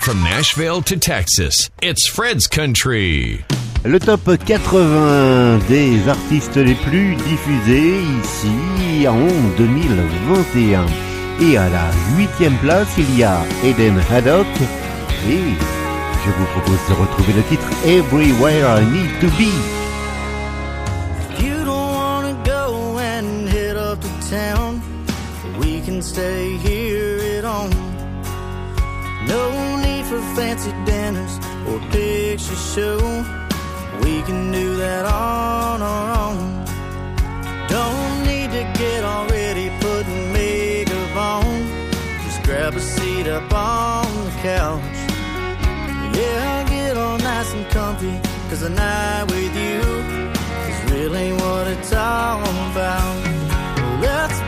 From 0.00 0.22
Nashville 0.24 0.82
to 0.82 0.98
Texas, 0.98 1.70
it's 1.80 2.06
Fred's 2.06 2.48
Country. 2.48 3.44
Le 3.86 4.00
top 4.00 4.38
80 4.46 5.58
des 5.68 6.08
artistes 6.08 6.56
les 6.56 6.74
plus 6.74 7.16
diffusés 7.16 8.00
ici 8.22 9.06
en 9.06 9.26
2021. 9.58 10.86
Et 11.42 11.58
à 11.58 11.68
la 11.68 11.90
huitième 12.16 12.56
place, 12.56 12.88
il 12.96 13.18
y 13.18 13.24
a 13.24 13.40
Eden 13.62 14.00
Haddock. 14.10 14.46
Et 15.28 15.52
je 16.24 16.30
vous 16.30 16.46
propose 16.52 16.80
de 16.88 16.94
retrouver 16.94 17.34
le 17.34 17.42
titre 17.42 17.68
Everywhere 17.84 18.80
I 18.80 18.86
Need 18.86 19.20
to 19.20 19.26
Be. 19.36 19.52
Stay 26.00 26.58
here 26.58 27.38
at 27.38 27.44
home. 27.44 27.70
No 29.26 29.76
need 29.78 30.04
for 30.04 30.20
fancy 30.36 30.70
dinners 30.84 31.40
or 31.66 31.80
show. 32.74 33.43
That 34.84 35.06
on 35.06 35.80
our 35.80 36.08
own. 36.24 36.38
Don't 37.68 38.16
need 38.28 38.50
to 38.58 38.64
get 38.78 39.02
all 39.02 39.26
ready, 39.28 39.70
putting 39.80 40.30
makeup 40.30 41.16
on. 41.16 41.44
Just 42.24 42.42
grab 42.42 42.74
a 42.74 42.80
seat 42.80 43.26
up 43.26 43.50
on 43.50 44.04
the 44.26 44.30
couch. 44.42 44.98
Yeah, 46.14 46.68
get 46.68 46.98
all 46.98 47.16
nice 47.16 47.50
and 47.54 47.66
comfy, 47.70 48.20
cause 48.50 48.62
a 48.62 48.68
night 48.68 49.24
with 49.30 49.56
you 49.56 49.80
is 50.70 50.78
really 50.92 51.32
what 51.32 51.66
it's 51.66 51.94
all 51.94 52.42
about. 52.68 53.16
Let's 54.02 54.38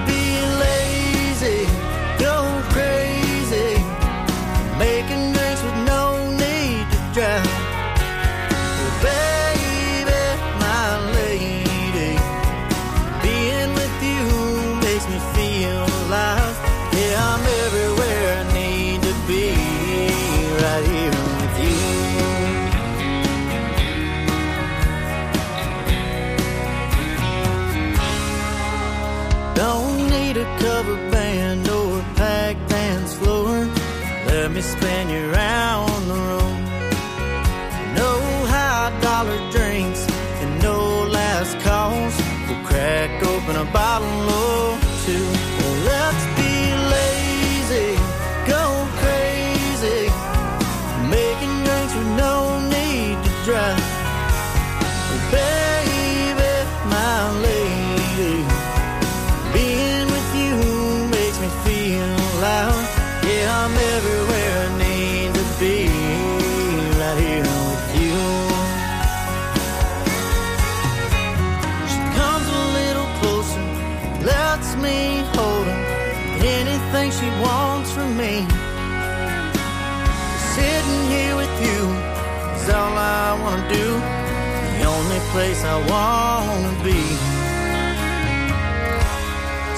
place 85.36 85.64
I 85.64 85.76
wanna 85.92 86.72
be. 86.82 87.02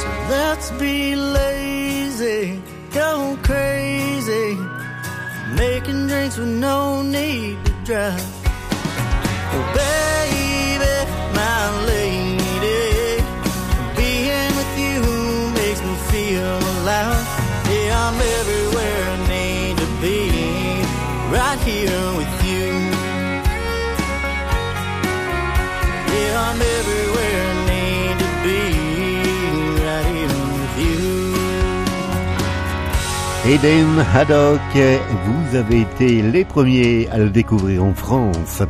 So 0.00 0.08
let's 0.30 0.70
be 0.82 1.16
lazy, 1.16 2.62
go 2.92 3.36
crazy, 3.42 4.56
making 5.56 6.06
drinks 6.06 6.36
with 6.38 6.48
no 6.48 7.02
need 7.02 7.56
to 7.64 7.72
drive. 7.84 8.37
Eden 33.48 34.04
Haddock, 34.14 34.60
vous 35.24 35.56
avez 35.56 35.80
été 35.80 36.20
les 36.20 36.44
premiers 36.44 37.08
à 37.10 37.16
le 37.16 37.30
découvrir 37.30 37.82
en 37.82 37.94
France. 37.94 38.62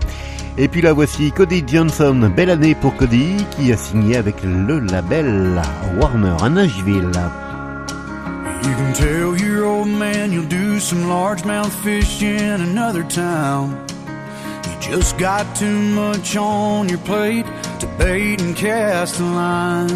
Et 0.56 0.68
puis 0.68 0.82
la 0.82 0.92
voici 0.92 1.32
Cody 1.32 1.64
Johnson, 1.66 2.30
belle 2.36 2.50
année 2.50 2.76
pour 2.76 2.94
Cody, 2.94 3.44
qui 3.50 3.72
a 3.72 3.76
signé 3.76 4.16
avec 4.16 4.36
le 4.44 4.78
label 4.78 5.60
Warner 6.00 6.36
à 6.40 6.48
Nashville. 6.48 7.10
You 8.62 8.70
can 8.76 8.92
tell 8.94 9.36
your 9.36 9.64
old 9.66 9.88
man 9.88 10.30
you'll 10.30 10.48
do 10.48 10.78
some 10.78 11.08
largemouth 11.08 11.72
fish 11.82 12.22
in 12.22 12.60
another 12.60 13.02
town. 13.02 13.76
You 14.64 14.92
just 14.92 15.18
got 15.18 15.56
too 15.56 15.80
much 15.92 16.36
on 16.36 16.88
your 16.88 17.00
plate 17.00 17.46
to 17.80 17.88
bait 17.98 18.40
and 18.40 18.54
cast 18.54 19.18
a 19.18 19.24
line. 19.24 19.88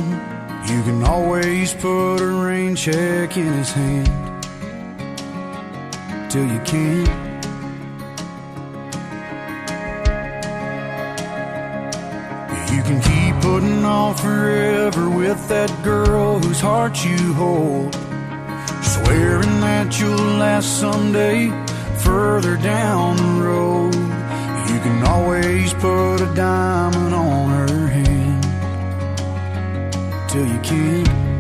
You 0.67 0.83
can 0.83 1.05
always 1.05 1.73
put 1.73 2.17
a 2.17 2.27
rain 2.27 2.75
check 2.75 3.37
in 3.37 3.53
his 3.53 3.71
hand 3.71 4.22
till 6.33 6.51
you 6.51 6.61
can't. 6.61 7.09
You 12.73 12.83
can 12.83 13.01
keep 13.03 13.35
putting 13.43 13.85
off 13.85 14.23
forever 14.23 15.11
with 15.11 15.47
that 15.49 15.71
girl 15.85 16.39
whose 16.39 16.59
heart 16.59 17.05
you 17.05 17.35
hold. 17.35 17.95
Swearing 18.83 19.61
that 19.61 20.01
you'll 20.01 20.39
last 20.39 20.81
someday 20.81 21.51
further 21.99 22.57
down 22.57 23.19
the 23.19 23.45
road. 23.45 23.95
You 23.95 24.81
can 24.81 25.07
always 25.07 25.75
put 25.75 26.23
a 26.23 26.35
diamond 26.35 27.15
on 27.15 27.69
her 27.69 27.89
hand 27.89 28.43
till 30.31 30.47
you 30.47 30.61
can't. 30.61 31.32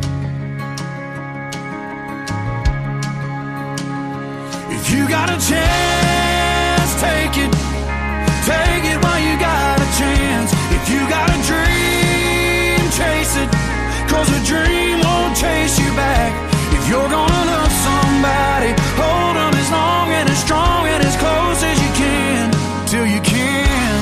Got 5.12 5.28
a 5.28 5.36
chance, 5.36 6.90
take 6.96 7.36
it. 7.44 7.52
Take 8.48 8.84
it 8.88 8.96
while 9.04 9.20
you 9.20 9.36
got 9.36 9.76
a 9.76 9.88
chance. 10.00 10.48
If 10.72 10.88
you 10.88 11.00
got 11.04 11.28
a 11.28 11.38
dream, 11.44 12.80
chase 12.96 13.36
it. 13.36 13.50
Cause 14.08 14.28
a 14.32 14.40
dream 14.48 15.04
won't 15.04 15.36
chase 15.36 15.78
you 15.78 15.90
back. 15.92 16.32
If 16.72 16.88
you're 16.88 17.10
gonna 17.12 17.44
love 17.52 17.72
somebody, 17.88 18.72
hold 18.96 19.36
them 19.36 19.52
as 19.52 19.70
long 19.70 20.08
and 20.16 20.30
as 20.30 20.40
strong 20.40 20.88
and 20.88 21.04
as 21.04 21.14
close 21.20 21.60
as 21.62 21.76
you 21.84 21.92
can. 22.02 22.44
Till 22.88 23.06
you 23.06 23.20
can. 23.20 24.00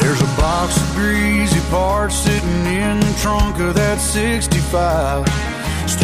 There's 0.00 0.20
a 0.20 0.32
box 0.34 0.76
of 0.82 0.96
greasy 0.96 1.62
parts 1.70 2.16
sitting 2.16 2.66
in 2.66 2.98
the 2.98 3.14
trunk 3.22 3.60
of 3.60 3.76
that 3.76 4.00
65. 4.00 5.45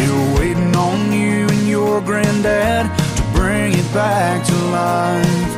They're 0.03 0.35
waiting 0.35 0.75
on 0.75 1.13
you 1.13 1.47
and 1.47 1.65
your 1.65 2.01
granddad 2.01 2.91
to 3.15 3.23
bring 3.31 3.71
it 3.71 3.93
back 3.93 4.45
to 4.45 4.55
life. 4.75 5.49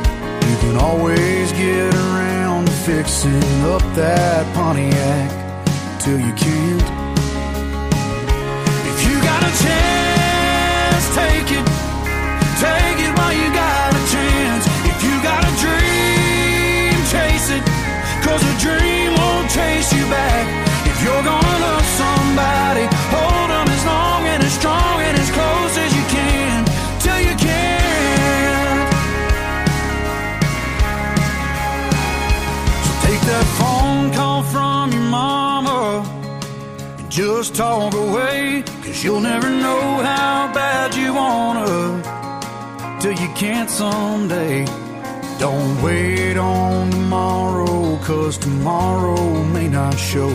You 0.48 0.56
can 0.62 0.76
always 0.76 1.50
get 1.50 1.92
around 1.92 2.66
to 2.66 2.72
fixing 2.72 3.42
up 3.74 3.82
that 3.98 4.46
Pontiac 4.54 5.30
till 5.98 6.20
you 6.20 6.32
can't. 6.38 6.88
If 8.86 8.98
you 9.02 9.18
got 9.18 9.42
a 9.42 9.52
chance, 9.66 11.04
take 11.18 11.50
it. 11.50 11.66
Take 12.62 12.98
it 13.02 13.12
while 13.18 13.34
you 13.34 13.48
got 13.50 13.90
a 13.98 14.02
chance. 14.14 14.62
If 14.86 14.98
you 15.02 15.14
got 15.26 15.42
a 15.42 15.52
dream, 15.58 16.94
chase 17.10 17.50
it. 17.50 17.64
Cause 18.22 18.42
a 18.46 18.54
dream 18.62 19.10
won't 19.10 19.50
chase 19.50 19.90
you 19.92 20.06
back. 20.06 20.46
If 20.86 21.02
you're 21.02 21.24
gonna 21.26 21.56
love 21.66 21.86
somebody, 21.98 22.86
hold 23.10 23.50
on. 23.50 23.65
Just 37.16 37.54
talk 37.54 37.94
away. 37.94 38.62
Cause 38.84 39.02
you'll 39.02 39.20
never 39.20 39.48
know 39.48 40.02
how 40.04 40.52
bad 40.52 40.94
you 40.94 41.14
wanna 41.14 42.02
till 43.00 43.12
you 43.12 43.28
can't 43.34 43.70
someday. 43.70 44.66
Don't 45.38 45.82
wait 45.82 46.36
on 46.36 46.90
tomorrow, 46.90 47.96
cause 48.04 48.36
tomorrow 48.36 49.42
may 49.44 49.66
not 49.66 49.94
show. 49.94 50.30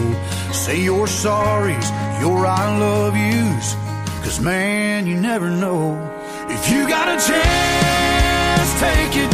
Say 0.52 0.82
your 0.82 1.06
sorries, 1.06 1.88
your 2.20 2.48
I 2.48 2.64
love 2.80 3.16
yous, 3.16 3.76
cause 4.24 4.40
man, 4.40 5.06
you 5.06 5.16
never 5.16 5.52
know. 5.52 5.84
If 6.50 6.72
you 6.72 6.88
got 6.88 7.08
a 7.16 7.18
chance, 7.30 8.70
take 8.86 9.14
it. 9.24 9.32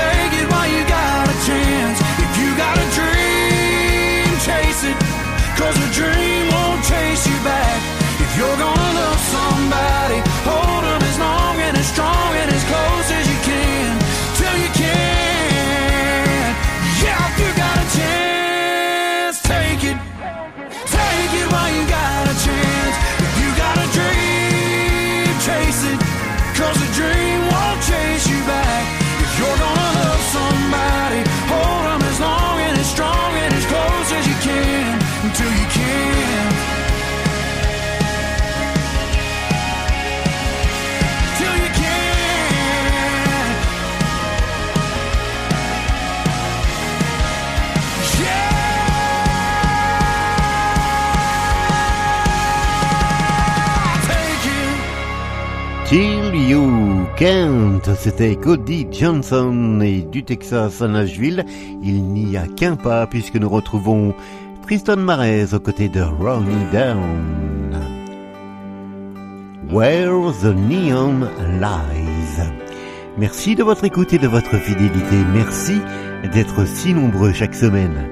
Take 0.00 0.32
it 0.40 0.46
while 0.50 0.70
you 0.74 0.82
got 0.98 1.28
a 1.34 1.36
chance. 1.46 1.98
If 2.24 2.32
you 2.40 2.48
got 2.64 2.76
a 2.84 2.86
dream, 2.98 4.30
chase 4.46 4.82
it. 4.90 4.98
Cause 5.58 5.76
a 5.76 5.92
dream 5.92 6.39
won't 7.20 7.36
you 7.36 7.44
back. 7.44 7.82
If 8.20 8.36
you're 8.36 8.56
gonna 8.56 8.94
love 8.94 9.20
somebody, 9.20 10.29
You 56.50 57.06
Can't, 57.16 57.94
c'était 57.96 58.34
Cody 58.34 58.84
Johnson 58.90 59.80
et 59.84 60.02
du 60.02 60.24
Texas 60.24 60.82
à 60.82 60.88
Nashville. 60.88 61.44
Il 61.80 62.02
n'y 62.02 62.36
a 62.36 62.48
qu'un 62.48 62.74
pas 62.74 63.06
puisque 63.06 63.36
nous 63.36 63.48
retrouvons 63.48 64.12
Tristan 64.64 64.96
Mares 64.96 65.54
aux 65.54 65.60
côtés 65.60 65.88
de 65.88 66.00
Ronnie 66.00 66.66
Down. 66.72 67.78
Where 69.70 70.32
the 70.42 70.52
Neon 70.52 71.20
Lies. 71.60 72.42
Merci 73.16 73.54
de 73.54 73.62
votre 73.62 73.84
écoute 73.84 74.12
et 74.12 74.18
de 74.18 74.26
votre 74.26 74.56
fidélité. 74.56 75.18
Merci 75.32 75.80
d'être 76.32 76.66
si 76.66 76.92
nombreux 76.92 77.32
chaque 77.32 77.54
semaine. 77.54 78.08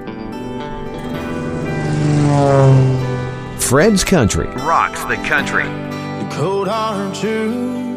Fred's 3.57 4.05
Country. 4.05 4.47
Rocks 4.65 5.05
the 5.09 5.17
country. 5.27 5.65
The 6.21 6.35
cold 6.37 6.69
hard 6.69 7.13
truth 7.13 7.88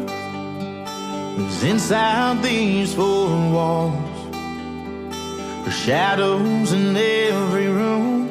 is 1.37 1.63
inside 1.63 2.43
these 2.43 2.93
four 2.93 3.29
walls. 3.51 4.35
Her 5.65 5.71
shadows 5.71 6.71
in 6.71 6.95
every 6.95 7.67
room. 7.67 8.29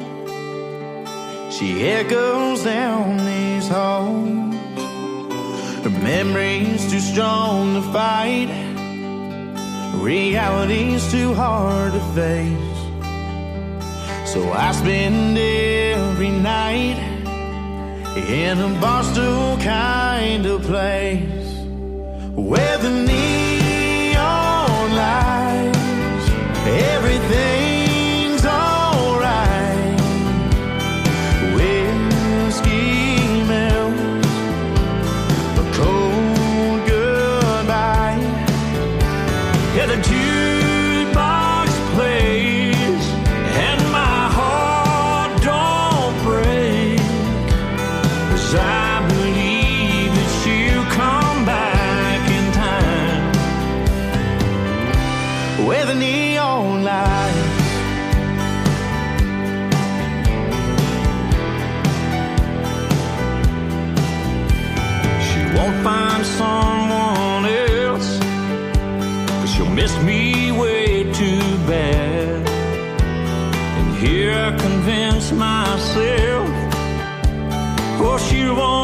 She 1.51 1.83
echoes 1.89 2.63
down 2.63 3.17
these 3.17 3.67
halls. 3.67 4.55
Her 5.83 5.89
memory's 5.89 6.89
too 6.89 6.99
strong 6.99 7.75
to 7.75 7.81
fight. 7.91 8.49
Reality's 9.95 11.11
too 11.11 11.33
hard 11.33 11.93
to 11.93 11.99
face. 12.13 12.79
So 14.31 14.51
I 14.51 14.71
spend 14.71 15.37
every 15.37 16.31
night 16.31 16.97
in 18.15 18.57
a 18.59 18.69
barstool 18.79 19.61
kind 19.61 20.45
of 20.45 20.61
place 20.63 21.42
where 22.43 22.77
the 22.79 22.89
neon 22.89 23.32
myself. 75.33 76.49
For 77.97 78.19
she 78.19 78.45
won't 78.45 78.82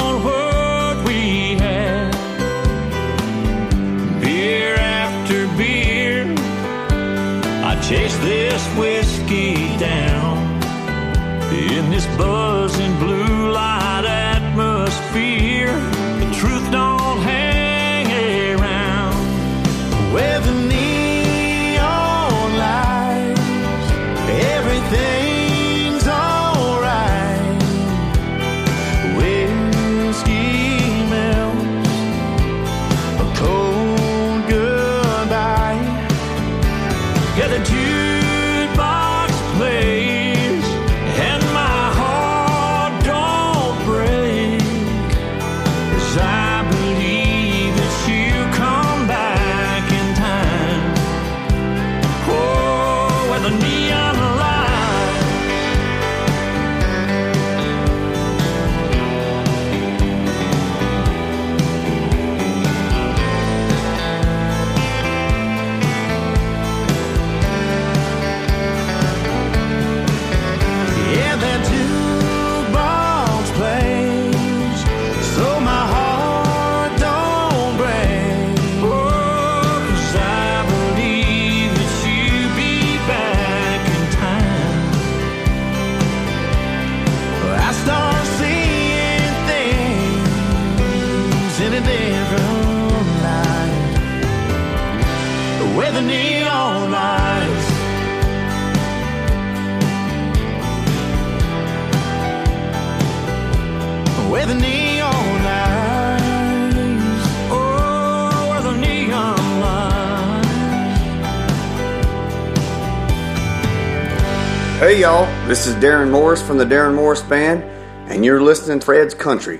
this 115.49 115.65
is 115.65 115.73
Darrin 115.81 116.11
Morris 116.11 116.43
from 116.43 116.59
the 116.59 116.65
Darrin 116.65 116.93
Morris 116.93 117.23
Band, 117.23 117.63
and 118.07 118.23
you're 118.23 118.39
listening 118.39 118.77
to 118.77 118.85
Fred's 118.85 119.15
Country. 119.15 119.59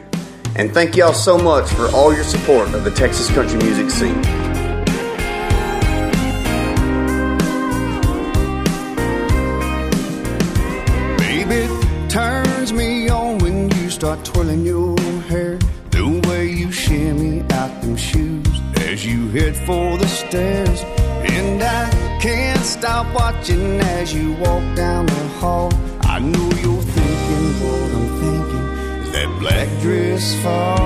And 0.56 0.72
thank 0.72 0.96
y'all 0.96 1.14
so 1.14 1.36
much 1.36 1.68
for 1.72 1.88
all 1.88 2.14
your 2.14 2.24
support 2.24 2.72
of 2.76 2.84
the 2.84 2.92
Texas 2.92 3.28
country 3.32 3.58
music 3.58 3.90
scene. 3.90 4.22
Baby, 11.18 11.68
turns 12.08 12.72
me 12.72 13.10
on 13.10 13.40
when 13.40 13.72
you 13.72 13.90
start 13.90 14.24
twirling 14.24 14.64
your 14.64 14.96
hair. 15.22 15.58
The 15.90 16.22
way 16.28 16.52
you 16.52 16.72
shimmy 16.72 17.42
out 17.54 17.82
them 17.82 17.98
shoes 17.98 18.46
as 18.82 19.04
you 19.04 19.30
head 19.30 19.56
for 19.66 19.98
the 19.98 20.08
stairs. 20.08 20.99
Watching 23.00 23.80
as 23.80 24.14
you 24.14 24.34
walk 24.34 24.76
down 24.76 25.06
the 25.06 25.28
hall. 25.40 25.72
I 26.02 26.20
know 26.20 26.50
you're 26.64 26.84
thinking 26.98 27.48
what 27.64 27.90
I'm 27.98 28.10
thinking. 28.22 28.66
That 29.14 29.30
black 29.40 29.70
dress 29.82 30.36
fall? 30.44 30.78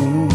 Mm. 0.00 0.32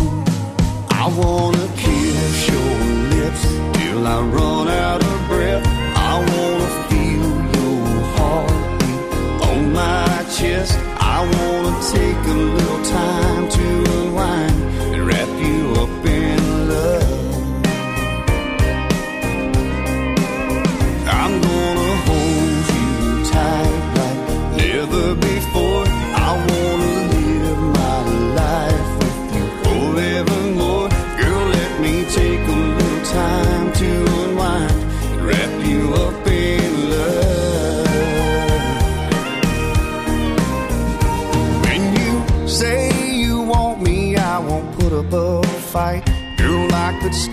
I 0.91 1.07
wanna 1.21 1.67
kiss 1.75 2.47
your 2.47 2.73
lips 3.15 3.43
till 3.77 4.05
I 4.05 4.21
run 4.21 4.67
out 4.67 5.01
of 5.03 5.27
breath. 5.27 5.65
I 5.95 6.13
wanna 6.31 6.69
feel 6.89 7.29
your 7.57 7.81
heartbeat 8.15 9.01
on 9.49 9.73
my 9.73 10.25
chest. 10.37 10.77
I 10.99 11.17
wanna 11.35 11.73
take 11.95 12.21
a 12.35 12.37
little 12.57 12.83
time 12.85 13.49
to 13.49 13.58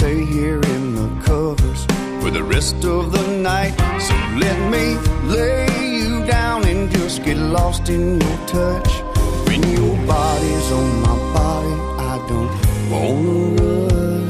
stay 0.06 0.24
here 0.24 0.60
in 0.74 0.94
the 0.94 1.08
covers 1.24 1.84
for 2.20 2.30
the 2.30 2.44
rest 2.44 2.84
of 2.84 3.10
the 3.10 3.26
night. 3.50 3.74
So 4.06 4.14
let 4.44 4.58
me 4.74 4.86
lay 5.36 5.66
you 5.98 6.24
down 6.26 6.64
and 6.64 6.88
just 6.92 7.24
get 7.24 7.36
lost 7.36 7.88
in 7.88 8.20
your 8.20 8.38
touch. 8.46 8.90
When 9.46 9.60
your 9.78 9.96
body's 10.06 10.68
on 10.78 10.90
my 11.06 11.16
body, 11.38 11.74
I 12.12 12.14
don't 12.30 12.52
wanna 12.92 13.38
run. 13.58 14.24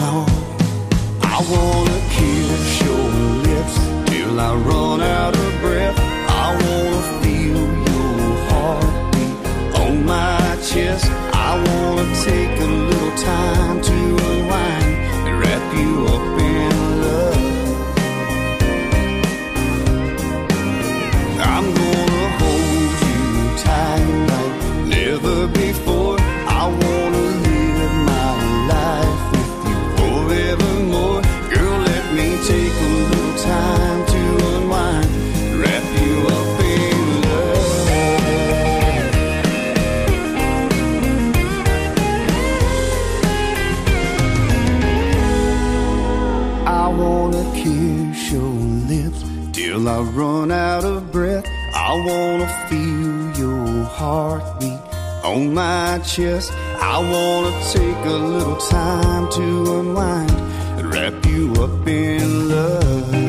No, 0.00 0.12
I 1.34 1.36
wanna 1.52 1.98
kiss 2.16 2.66
your 2.86 3.06
lips 3.48 3.76
till 4.10 4.40
I 4.40 4.52
run 4.70 5.02
out 5.02 5.34
of 5.44 5.50
breath. 5.60 5.98
I 6.44 6.46
wanna 6.64 7.02
feel 7.20 7.64
your 7.90 8.20
heartbeat 8.48 9.36
on 9.82 9.92
my 10.14 10.40
chest. 10.70 11.06
I 11.48 11.50
wanna 11.66 12.06
take 12.24 12.54
a 12.68 12.70
little 12.90 13.05
time 13.16 13.80
to 13.80 13.92
unwind 13.92 14.84
and 15.26 15.40
wrap 15.40 15.74
you 15.78 16.06
up 16.06 16.45
chest. 56.16 56.52
I 56.80 56.98
wanna 56.98 57.52
take 57.72 58.04
a 58.06 58.18
little 58.34 58.56
time 58.56 59.30
to 59.32 59.78
unwind 59.80 60.30
and 60.78 60.86
wrap 60.90 61.26
you 61.26 61.52
up 61.62 61.86
in 61.86 62.48
love. 62.48 63.25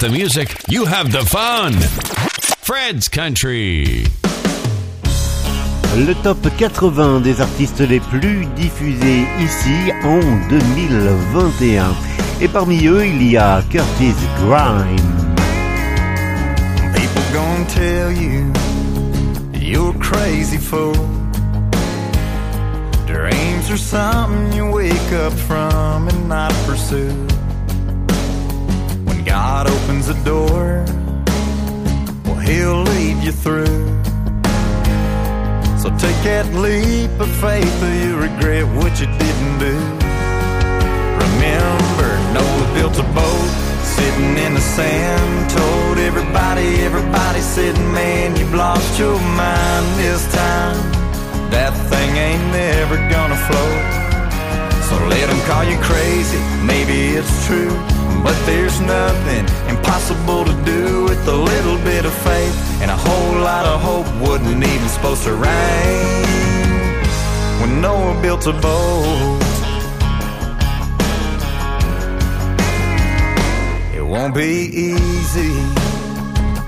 The 0.00 0.08
music, 0.08 0.56
you 0.68 0.84
have 0.84 1.12
the 1.12 1.20
fun. 1.20 1.74
Fred's 2.62 3.08
Country. 3.08 4.04
Le 5.96 6.14
top 6.24 6.38
80 6.58 7.20
des 7.20 7.40
artistes 7.40 7.80
les 7.80 8.00
plus 8.00 8.46
diffusés 8.56 9.26
ici 9.38 9.92
en 10.02 10.20
2021. 10.48 11.94
Et 12.40 12.48
parmi 12.48 12.86
eux, 12.86 13.06
il 13.06 13.22
y 13.30 13.36
a 13.36 13.62
Curtis 13.70 14.14
Grime. 14.40 14.96
People 16.94 17.22
gonna 17.32 17.64
tell 17.68 18.10
you 18.10 18.52
you're 19.54 19.94
crazy 20.00 20.58
fool. 20.58 20.94
Dreams 23.06 23.70
are 23.70 23.76
something 23.76 24.52
you 24.52 24.68
wake 24.72 25.12
up 25.12 25.32
from 25.32 26.08
and 26.08 26.28
not 26.28 26.52
pursue. 26.66 27.31
Take 36.22 36.54
leap 36.54 37.10
of 37.18 37.28
faith 37.40 37.82
or 37.82 37.92
you 37.92 38.16
regret 38.16 38.64
what 38.76 39.00
you 39.00 39.06
didn't 39.06 39.58
do. 39.58 39.74
Remember, 41.24 42.10
Noah 42.32 42.70
built 42.74 42.96
a 42.98 43.02
boat 43.12 43.50
sitting 43.82 44.38
in 44.38 44.54
the 44.54 44.60
sand. 44.60 45.50
Told 45.50 45.98
everybody, 45.98 46.80
everybody 46.82 47.40
said, 47.40 47.74
man, 47.92 48.36
you've 48.36 48.54
lost 48.54 49.00
your 49.00 49.18
mind 49.18 49.86
this 49.98 50.22
time. 50.32 50.76
That 51.50 51.72
thing 51.90 52.10
ain't 52.16 52.52
never 52.52 52.96
gonna 53.10 53.36
float. 53.48 53.82
So 54.88 54.94
let 55.08 55.28
them 55.28 55.40
call 55.50 55.64
you 55.64 55.76
crazy, 55.78 56.38
maybe 56.64 57.16
it's 57.18 57.46
true. 57.46 57.91
But 58.22 58.36
there's 58.46 58.80
nothing 58.80 59.44
impossible 59.68 60.44
to 60.44 60.54
do 60.64 61.04
with 61.04 61.26
a 61.26 61.36
little 61.36 61.76
bit 61.78 62.04
of 62.04 62.14
faith. 62.14 62.56
And 62.80 62.90
a 62.90 62.96
whole 62.96 63.40
lot 63.40 63.64
of 63.66 63.80
hope 63.80 64.06
wasn't 64.20 64.62
even 64.64 64.88
supposed 64.88 65.24
to 65.24 65.34
rain. 65.34 66.22
When 67.60 67.80
Noah 67.80 68.20
built 68.22 68.46
a 68.46 68.52
boat, 68.52 69.42
it 73.94 74.04
won't 74.04 74.34
be 74.34 74.70
easy. 74.90 75.54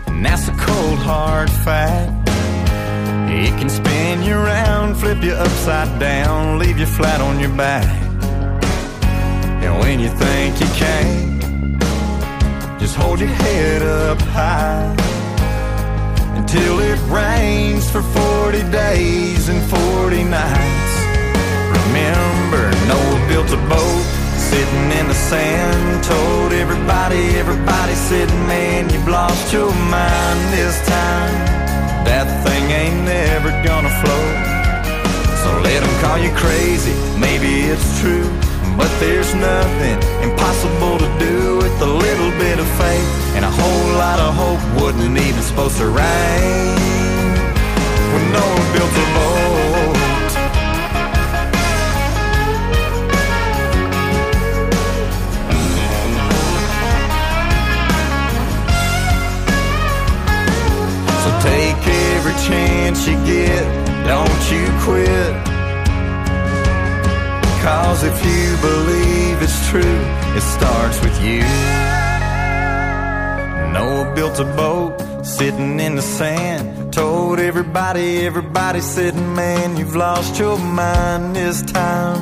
And 0.06 0.24
that's 0.24 0.48
a 0.48 0.52
cold 0.52 0.98
hard 0.98 1.50
fact. 1.50 2.28
It 3.30 3.50
can 3.58 3.68
spin 3.68 4.22
you 4.22 4.34
around, 4.34 4.94
flip 4.96 5.22
you 5.22 5.32
upside 5.32 5.98
down, 5.98 6.58
leave 6.58 6.78
you 6.78 6.86
flat 6.86 7.20
on 7.20 7.40
your 7.40 7.54
back. 7.56 7.84
And 9.64 9.78
when 9.80 9.98
you 9.98 10.08
think 10.10 10.60
you 10.60 10.66
can't, 10.76 11.33
just 12.94 13.06
hold 13.06 13.18
your 13.18 13.28
head 13.28 13.82
up 13.82 14.20
high 14.20 14.94
until 16.36 16.78
it 16.80 16.98
rains 17.10 17.90
for 17.90 18.02
40 18.02 18.62
days 18.70 19.48
and 19.48 19.60
40 19.70 20.22
nights. 20.24 20.94
Remember, 21.78 22.62
Noah 22.86 23.28
built 23.28 23.50
a 23.50 23.60
boat 23.68 24.04
sitting 24.36 24.86
in 24.98 25.08
the 25.08 25.14
sand. 25.14 26.04
Told 26.04 26.52
everybody, 26.52 27.36
everybody 27.36 27.94
said, 27.94 28.28
man, 28.46 28.88
you've 28.90 29.08
lost 29.08 29.52
your 29.52 29.72
mind 29.90 30.40
this 30.52 30.76
time. 30.86 31.34
That 32.04 32.26
thing 32.44 32.64
ain't 32.70 33.04
never 33.04 33.50
gonna 33.66 33.92
float. 34.02 34.36
So 35.42 35.48
let 35.62 35.80
them 35.82 35.94
call 36.00 36.18
you 36.18 36.30
crazy, 36.36 36.94
maybe 37.18 37.70
it's 37.72 38.00
true. 38.00 38.43
But 38.76 38.90
there's 38.98 39.32
nothing 39.34 39.96
impossible 40.28 40.98
to 40.98 41.18
do 41.18 41.58
with 41.58 41.80
a 41.80 41.86
little 41.86 42.30
bit 42.38 42.58
of 42.58 42.66
faith 42.76 43.36
and 43.36 43.44
a 43.44 43.50
whole 43.50 43.92
lot 43.98 44.18
of 44.18 44.34
hope. 44.34 44.82
Wasn't 44.82 45.16
even 45.16 45.42
supposed 45.42 45.78
to 45.78 45.86
rain 45.86 46.74
when 48.12 48.32
Noah 48.32 48.72
built 48.74 48.90
a 48.90 49.06
boat. 49.14 49.94
So 61.22 61.30
take 61.40 61.86
every 62.16 62.36
chance 62.48 63.06
you 63.06 63.14
get, 63.24 63.64
don't 64.04 64.50
you 64.50 64.66
quit. 64.82 65.53
Cause 67.64 68.02
if 68.04 68.18
you 68.26 68.56
believe 68.60 69.40
it's 69.40 69.70
true, 69.70 70.00
it 70.36 70.42
starts 70.42 71.00
with 71.00 71.16
you. 71.24 71.40
Noah 73.72 74.12
built 74.14 74.38
a 74.38 74.44
boat 74.44 75.00
sitting 75.24 75.80
in 75.80 75.96
the 75.96 76.02
sand. 76.02 76.92
Told 76.92 77.38
everybody, 77.40 78.26
everybody 78.26 78.80
said, 78.80 79.14
man, 79.14 79.78
you've 79.78 79.96
lost 79.96 80.38
your 80.38 80.58
mind 80.58 81.34
this 81.34 81.62
time. 81.62 82.20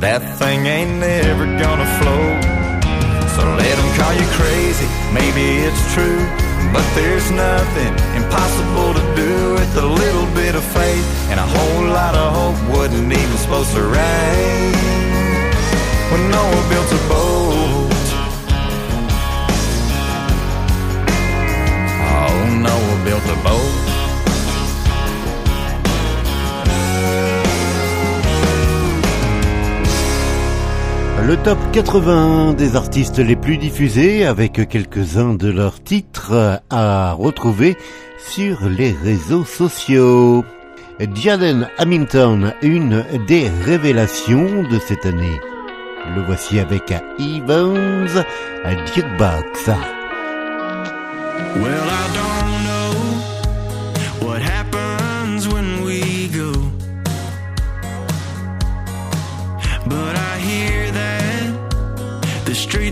That 0.00 0.22
thing 0.40 0.66
ain't 0.66 0.98
never 0.98 1.44
gonna 1.44 1.88
float. 1.98 2.42
So 3.34 3.42
let 3.54 3.76
them 3.78 3.90
call 3.96 4.12
you 4.12 4.26
crazy, 4.40 4.88
maybe 5.14 5.44
it's 5.68 5.94
true. 5.94 6.43
But 6.74 6.84
there's 6.96 7.30
nothing 7.30 7.92
impossible 8.20 8.94
to 8.98 9.04
do 9.14 9.54
with 9.54 9.76
a 9.76 9.86
little 9.86 10.26
bit 10.34 10.56
of 10.56 10.64
faith 10.74 11.06
and 11.30 11.38
a 11.38 11.46
whole 11.46 11.84
lot 11.86 12.16
of 12.16 12.34
hope. 12.34 12.76
Wasn't 12.76 13.12
even 13.12 13.36
supposed 13.36 13.72
to 13.76 13.82
rain 13.82 14.74
when 16.10 16.22
Noah 16.34 16.64
built 16.72 16.90
a 16.90 17.02
boat. 17.12 17.94
Oh, 22.10 22.58
Noah 22.66 23.04
built 23.04 23.26
a 23.36 23.38
boat. 23.44 23.83
Le 31.26 31.38
top 31.38 31.58
80 31.72 32.52
des 32.52 32.76
artistes 32.76 33.18
les 33.18 33.34
plus 33.34 33.56
diffusés 33.56 34.26
avec 34.26 34.68
quelques-uns 34.68 35.32
de 35.32 35.50
leurs 35.50 35.82
titres 35.82 36.60
à 36.68 37.12
retrouver 37.12 37.78
sur 38.18 38.68
les 38.68 38.92
réseaux 38.92 39.44
sociaux. 39.44 40.44
Jaden 41.14 41.70
Hamilton, 41.78 42.52
une 42.60 43.06
des 43.26 43.48
révélations 43.64 44.64
de 44.64 44.78
cette 44.78 45.06
année. 45.06 45.40
Le 46.14 46.22
voici 46.22 46.58
avec 46.58 46.92
Evans 47.18 48.22
don't 52.14 52.43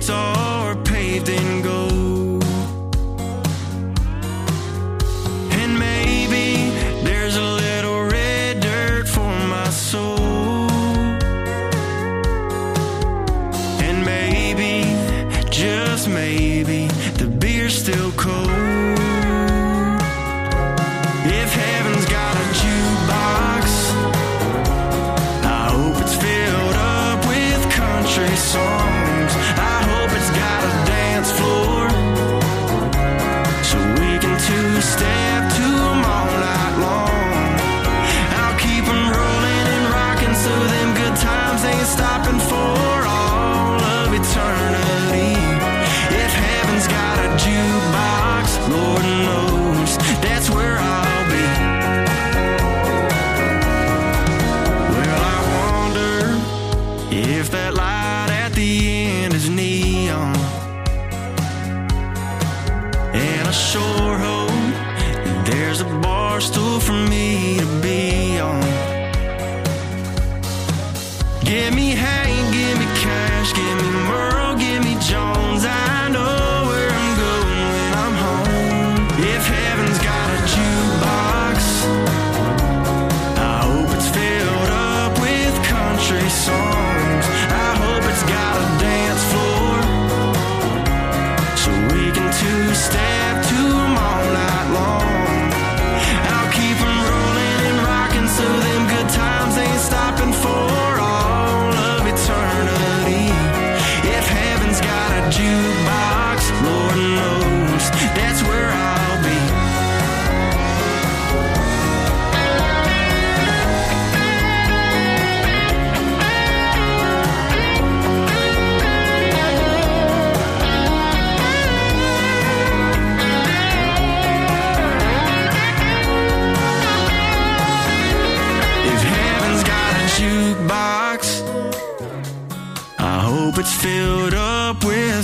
streets 0.02 0.10
are 0.10 0.74
paved 0.82 1.28
in 1.28 1.62
gold. 1.62 2.44
And 5.60 5.78
maybe 5.78 6.70
there's 7.04 7.36
a 7.36 7.42
little 7.42 8.04
red 8.04 8.60
dirt 8.60 9.08
for 9.08 9.32
my 9.48 9.68
soul. 9.70 10.18
And 13.80 14.04
maybe, 14.04 14.82
just 15.50 16.08
maybe, 16.08 16.88
the 17.18 17.26
beer's 17.26 17.74
still 17.74 18.12
cold. 18.12 18.61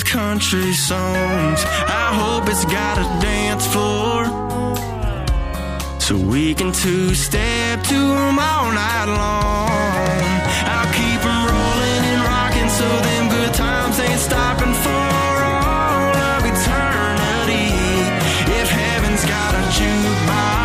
Country 0.09 0.73
songs. 0.73 1.61
I 1.87 2.15
hope 2.21 2.49
it's 2.49 2.65
got 2.65 2.97
a 2.97 3.05
dance 3.21 3.67
floor 3.67 4.25
so 6.01 6.17
we 6.17 6.55
can 6.55 6.73
two 6.73 7.15
step 7.15 7.83
to 7.85 7.95
'em 7.95 8.39
all 8.39 8.73
night 8.73 9.09
long. 9.21 10.33
I'll 10.75 10.91
keep 11.01 11.21
'em 11.33 11.41
rolling 11.53 12.05
and 12.13 12.23
rocking 12.25 12.71
so 12.79 12.89
them 13.07 13.29
good 13.29 13.53
times 13.53 14.01
ain't 14.01 14.21
stopping 14.29 14.75
for 14.85 15.05
all 15.53 16.17
of 16.33 16.41
eternity. 16.53 17.69
If 18.61 18.69
heaven's 18.71 19.25
got 19.35 19.53
a 19.61 19.63
jukebox, 19.77 20.58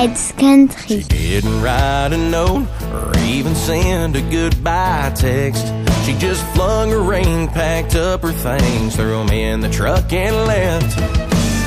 Country. 0.00 1.02
Didn't 1.02 1.60
write 1.60 2.14
a 2.14 2.16
note 2.16 2.66
or 2.90 3.12
even 3.18 3.54
send 3.54 4.16
a 4.16 4.22
goodbye 4.30 5.12
text. 5.14 5.66
She 6.06 6.14
just 6.14 6.42
flung 6.54 6.88
her 6.88 7.02
ring, 7.02 7.48
packed 7.48 7.96
up 7.96 8.22
her 8.22 8.32
things, 8.32 8.96
threw 8.96 9.18
them 9.18 9.28
in 9.28 9.60
the 9.60 9.68
truck 9.68 10.10
and 10.10 10.34
left. 10.46 10.98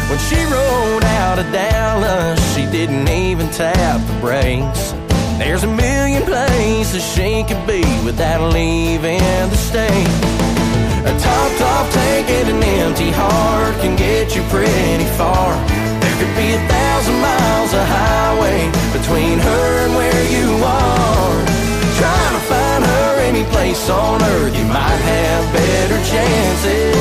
When 0.09 0.17
she 0.17 0.43
rode 0.45 1.03
out 1.03 1.37
of 1.37 1.45
Dallas, 1.51 2.55
she 2.55 2.65
didn't 2.71 3.07
even 3.07 3.51
tap 3.51 4.01
the 4.07 4.19
brakes. 4.19 4.93
There's 5.37 5.63
a 5.63 5.67
million 5.67 6.23
places 6.23 7.05
she 7.13 7.43
could 7.43 7.67
be 7.67 7.83
without 8.03 8.51
leaving 8.51 9.19
the 9.19 9.57
state. 9.57 10.07
A 11.05 11.13
top, 11.19 11.57
top 11.59 11.93
tank 11.93 12.29
and 12.29 12.49
an 12.49 12.63
empty 12.63 13.11
heart 13.11 13.75
can 13.75 13.95
get 13.95 14.35
you 14.35 14.41
pretty 14.49 15.05
far. 15.19 15.82
Could 16.23 16.37
be 16.37 16.53
a 16.53 16.67
thousand 16.69 17.19
miles 17.19 17.73
of 17.73 17.85
highway 17.85 18.71
between 18.93 19.39
her 19.39 19.85
and 19.85 19.93
where 19.93 20.23
you 20.31 20.63
are. 20.63 21.45
Trying 21.99 22.35
to 22.39 22.43
find 22.47 22.85
her 22.85 23.19
any 23.19 23.43
place 23.51 23.89
on 23.89 24.23
earth, 24.23 24.55
you 24.55 24.63
might 24.63 25.01
have 25.11 25.51
better 25.51 25.99
chances. 26.13 26.95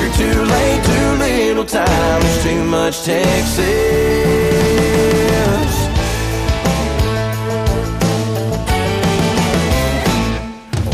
You're 0.00 0.14
too 0.14 0.42
late, 0.42 0.84
too 0.84 1.16
little 1.18 1.66
time, 1.66 2.22
there's 2.22 2.42
too 2.42 2.64
much 2.64 3.02
Texas. 3.02 3.66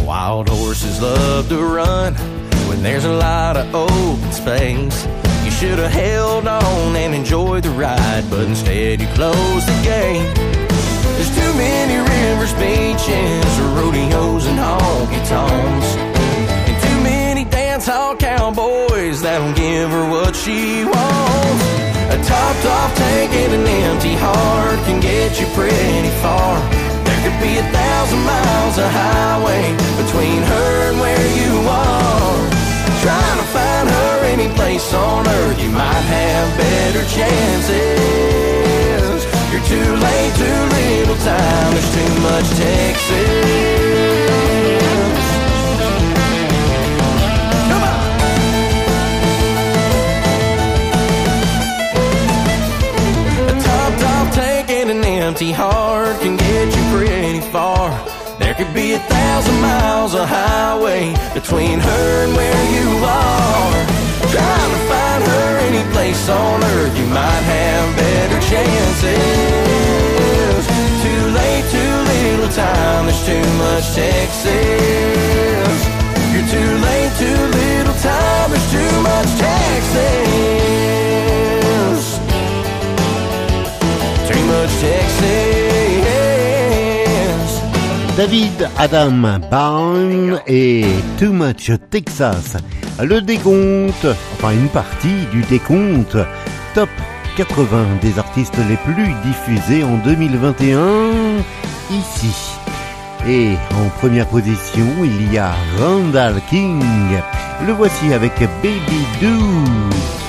Wild 0.04 0.48
horses 0.48 1.00
love 1.00 1.48
to 1.48 1.58
run 1.62 2.14
when 2.68 2.82
there's 2.82 3.04
a 3.04 3.12
lot 3.12 3.56
of 3.56 3.72
open 3.72 4.32
space. 4.32 5.06
Should 5.62 5.78
have 5.78 5.92
held 5.92 6.48
on 6.48 6.96
and 6.96 7.14
enjoyed 7.14 7.62
the 7.62 7.70
ride, 7.70 8.24
but 8.28 8.48
instead 8.48 9.00
you 9.00 9.06
closed 9.14 9.68
the 9.68 9.78
gate. 9.84 10.34
There's 11.14 11.30
too 11.30 11.52
many 11.54 12.02
rivers, 12.02 12.52
beaches, 12.54 13.52
rodeos, 13.70 14.46
and 14.46 14.58
honky 14.58 15.22
tonks. 15.30 15.90
And 16.66 16.82
too 16.82 17.00
many 17.04 17.44
dance 17.44 17.86
hall 17.86 18.16
cowboys 18.16 19.22
that'll 19.22 19.54
give 19.54 19.88
her 19.88 20.10
what 20.10 20.34
she 20.34 20.84
wants. 20.84 21.64
A 22.10 22.18
topped 22.26 22.66
off 22.66 22.96
tank 22.96 23.30
and 23.30 23.54
an 23.54 23.66
empty 23.86 24.16
heart 24.16 24.80
can 24.82 24.98
get 24.98 25.38
you 25.38 25.46
pretty 25.54 26.10
far. 26.18 26.58
There 27.06 27.20
could 27.22 27.38
be 27.38 27.58
a 27.58 27.66
thousand 27.70 28.22
miles 28.26 28.78
of 28.78 28.90
highway 28.90 29.70
between 30.02 30.42
her 30.42 30.90
and 30.90 30.98
where 30.98 31.26
you 31.38 31.68
are. 31.68 32.51
Trying 33.02 33.38
to 33.38 33.44
find 33.50 33.88
her 33.88 34.24
any 34.26 34.48
place 34.54 34.94
on 34.94 35.26
earth, 35.26 35.60
you 35.60 35.70
might 35.70 36.04
have 36.06 36.56
better 36.56 37.04
chances. 37.10 37.72
You're 39.50 39.66
too 39.66 39.96
late, 40.06 40.34
too 40.36 40.62
little 40.78 41.16
time, 41.16 41.72
there's 41.74 41.90
too 41.96 42.14
much 42.22 42.48
Texas. 42.56 43.72
Come 47.70 47.82
on! 47.82 48.00
A 53.48 53.50
top, 53.60 53.92
top 53.98 54.26
tank 54.32 54.70
and 54.70 54.90
an 54.90 55.04
empty 55.04 55.50
heart 55.50 56.20
can 56.20 56.36
get 56.36 56.72
you 56.76 56.82
pretty 56.96 57.40
far. 57.50 57.90
There 58.52 58.66
could 58.66 58.74
be 58.74 58.92
a 58.92 58.98
thousand 58.98 59.62
miles 59.62 60.12
of 60.14 60.28
highway 60.28 61.16
between 61.32 61.80
her 61.80 62.24
and 62.24 62.36
where 62.36 62.64
you 62.76 62.84
are. 63.00 63.86
Trying 64.28 64.72
to 64.76 64.80
find 64.92 65.24
her 65.24 65.56
any 65.72 65.80
place 65.94 66.28
on 66.28 66.62
earth, 66.62 66.92
you 66.92 67.06
might 67.06 67.44
have 67.48 67.96
better 67.96 68.40
chances. 68.52 69.08
Too 71.00 71.32
late, 71.32 71.64
too 71.72 71.96
little 72.12 72.52
time, 72.52 73.06
there's 73.08 73.24
too 73.24 73.40
much 73.56 73.88
Texas. 73.96 74.52
You're 76.36 76.44
too 76.52 76.72
late, 76.84 77.12
too 77.16 77.40
little 77.56 77.96
time, 78.04 78.52
there's 78.52 78.68
too 78.68 78.92
much 79.00 79.32
Texas. 79.40 80.60
Too 84.28 84.44
much 84.44 84.72
Texas. 84.84 85.81
David 88.16 88.68
Adam 88.76 89.40
Barn 89.50 90.40
et 90.46 90.84
Too 91.18 91.32
Much 91.32 91.70
Texas. 91.90 92.56
Le 93.02 93.22
décompte, 93.22 94.06
enfin 94.34 94.52
une 94.52 94.68
partie 94.68 95.26
du 95.32 95.40
décompte 95.42 96.18
top 96.74 96.90
80 97.36 97.86
des 98.02 98.18
artistes 98.18 98.58
les 98.68 98.76
plus 98.76 99.14
diffusés 99.24 99.82
en 99.82 99.96
2021 100.04 101.38
ici. 101.90 102.34
Et 103.26 103.54
en 103.74 103.88
première 103.98 104.26
position, 104.26 104.86
il 105.02 105.32
y 105.32 105.38
a 105.38 105.52
Randall 105.78 106.40
King. 106.50 106.82
Le 107.66 107.72
voici 107.72 108.12
avec 108.12 108.38
Baby 108.62 109.06
Do. 109.22 110.21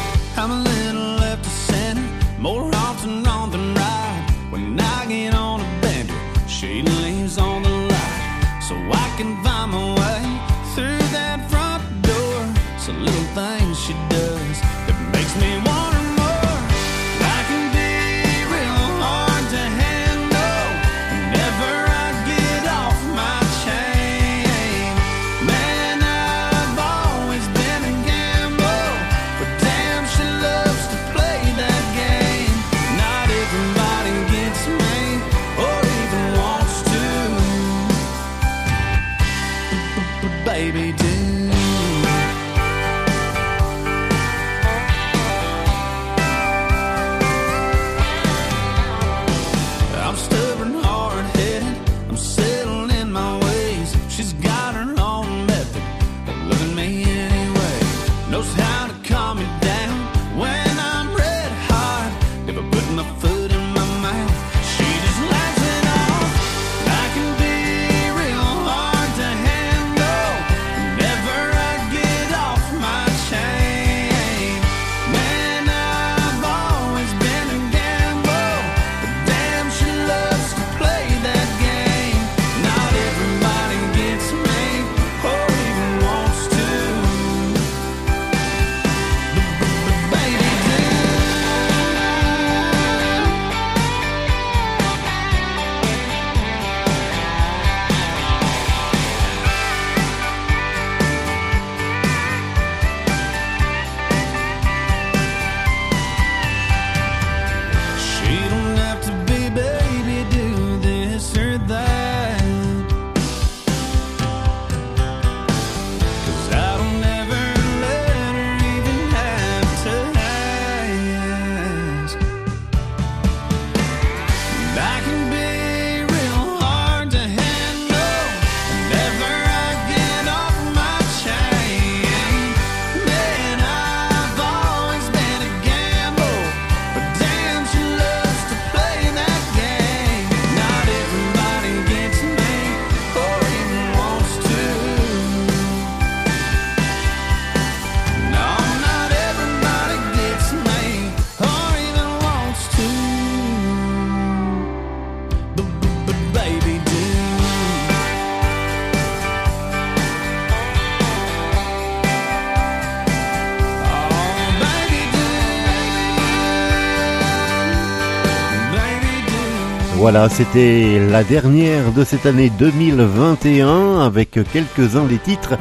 C'était 170.30 171.00
la 171.10 171.24
dernière 171.24 171.92
de 171.92 172.04
cette 172.04 172.28
année 172.28 172.52
2021 172.60 174.02
avec 174.02 174.30
quelques-uns 174.32 175.06
des 175.06 175.18
titres 175.18 175.58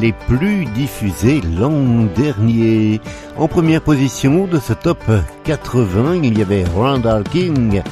les 0.00 0.12
plus 0.12 0.64
diffusés 0.64 1.42
l'an 1.58 2.06
dernier. 2.16 3.00
En 3.36 3.46
première 3.46 3.82
position 3.82 4.46
de 4.46 4.58
ce 4.58 4.72
top 4.72 5.02
80, 5.44 6.20
il 6.22 6.38
y 6.38 6.42
avait 6.42 6.64
Randall 6.74 7.24
King. 7.24 7.82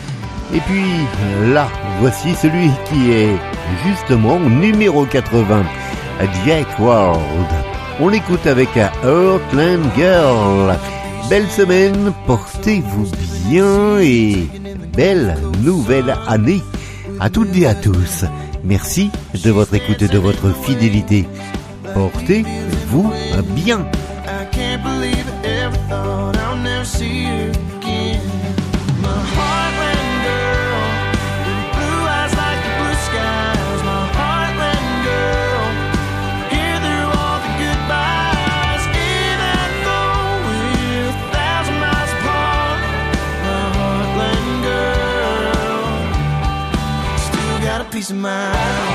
Et 0.55 0.61
puis 0.61 1.53
là, 1.53 1.69
voici 2.01 2.35
celui 2.35 2.71
qui 2.89 3.13
est 3.13 3.37
justement 3.87 4.41
numéro 4.41 5.05
80, 5.05 5.63
Jack 6.47 6.67
Ward. 6.81 7.21
On 8.01 8.09
l'écoute 8.09 8.47
avec 8.47 8.71
Heartland 8.77 9.85
Girl. 9.95 10.75
Belle 11.29 11.49
semaine, 11.49 12.13
portez-vous 12.27 13.05
bien 13.05 13.28
et 13.51 14.47
belle 14.95 15.37
nouvelle 15.63 16.15
année 16.27 16.61
à 17.19 17.31
toutes 17.31 17.57
et 17.57 17.67
à 17.67 17.75
tous. 17.75 18.25
Merci 18.63 19.11
de 19.43 19.51
votre 19.51 19.75
écoute 19.75 20.03
et 20.03 20.09
de 20.09 20.19
votre 20.19 20.53
fidélité. 20.65 21.27
Portez-vous 21.95 23.11
bien. 23.55 23.87
is 48.11 48.15
mine. 48.15 48.88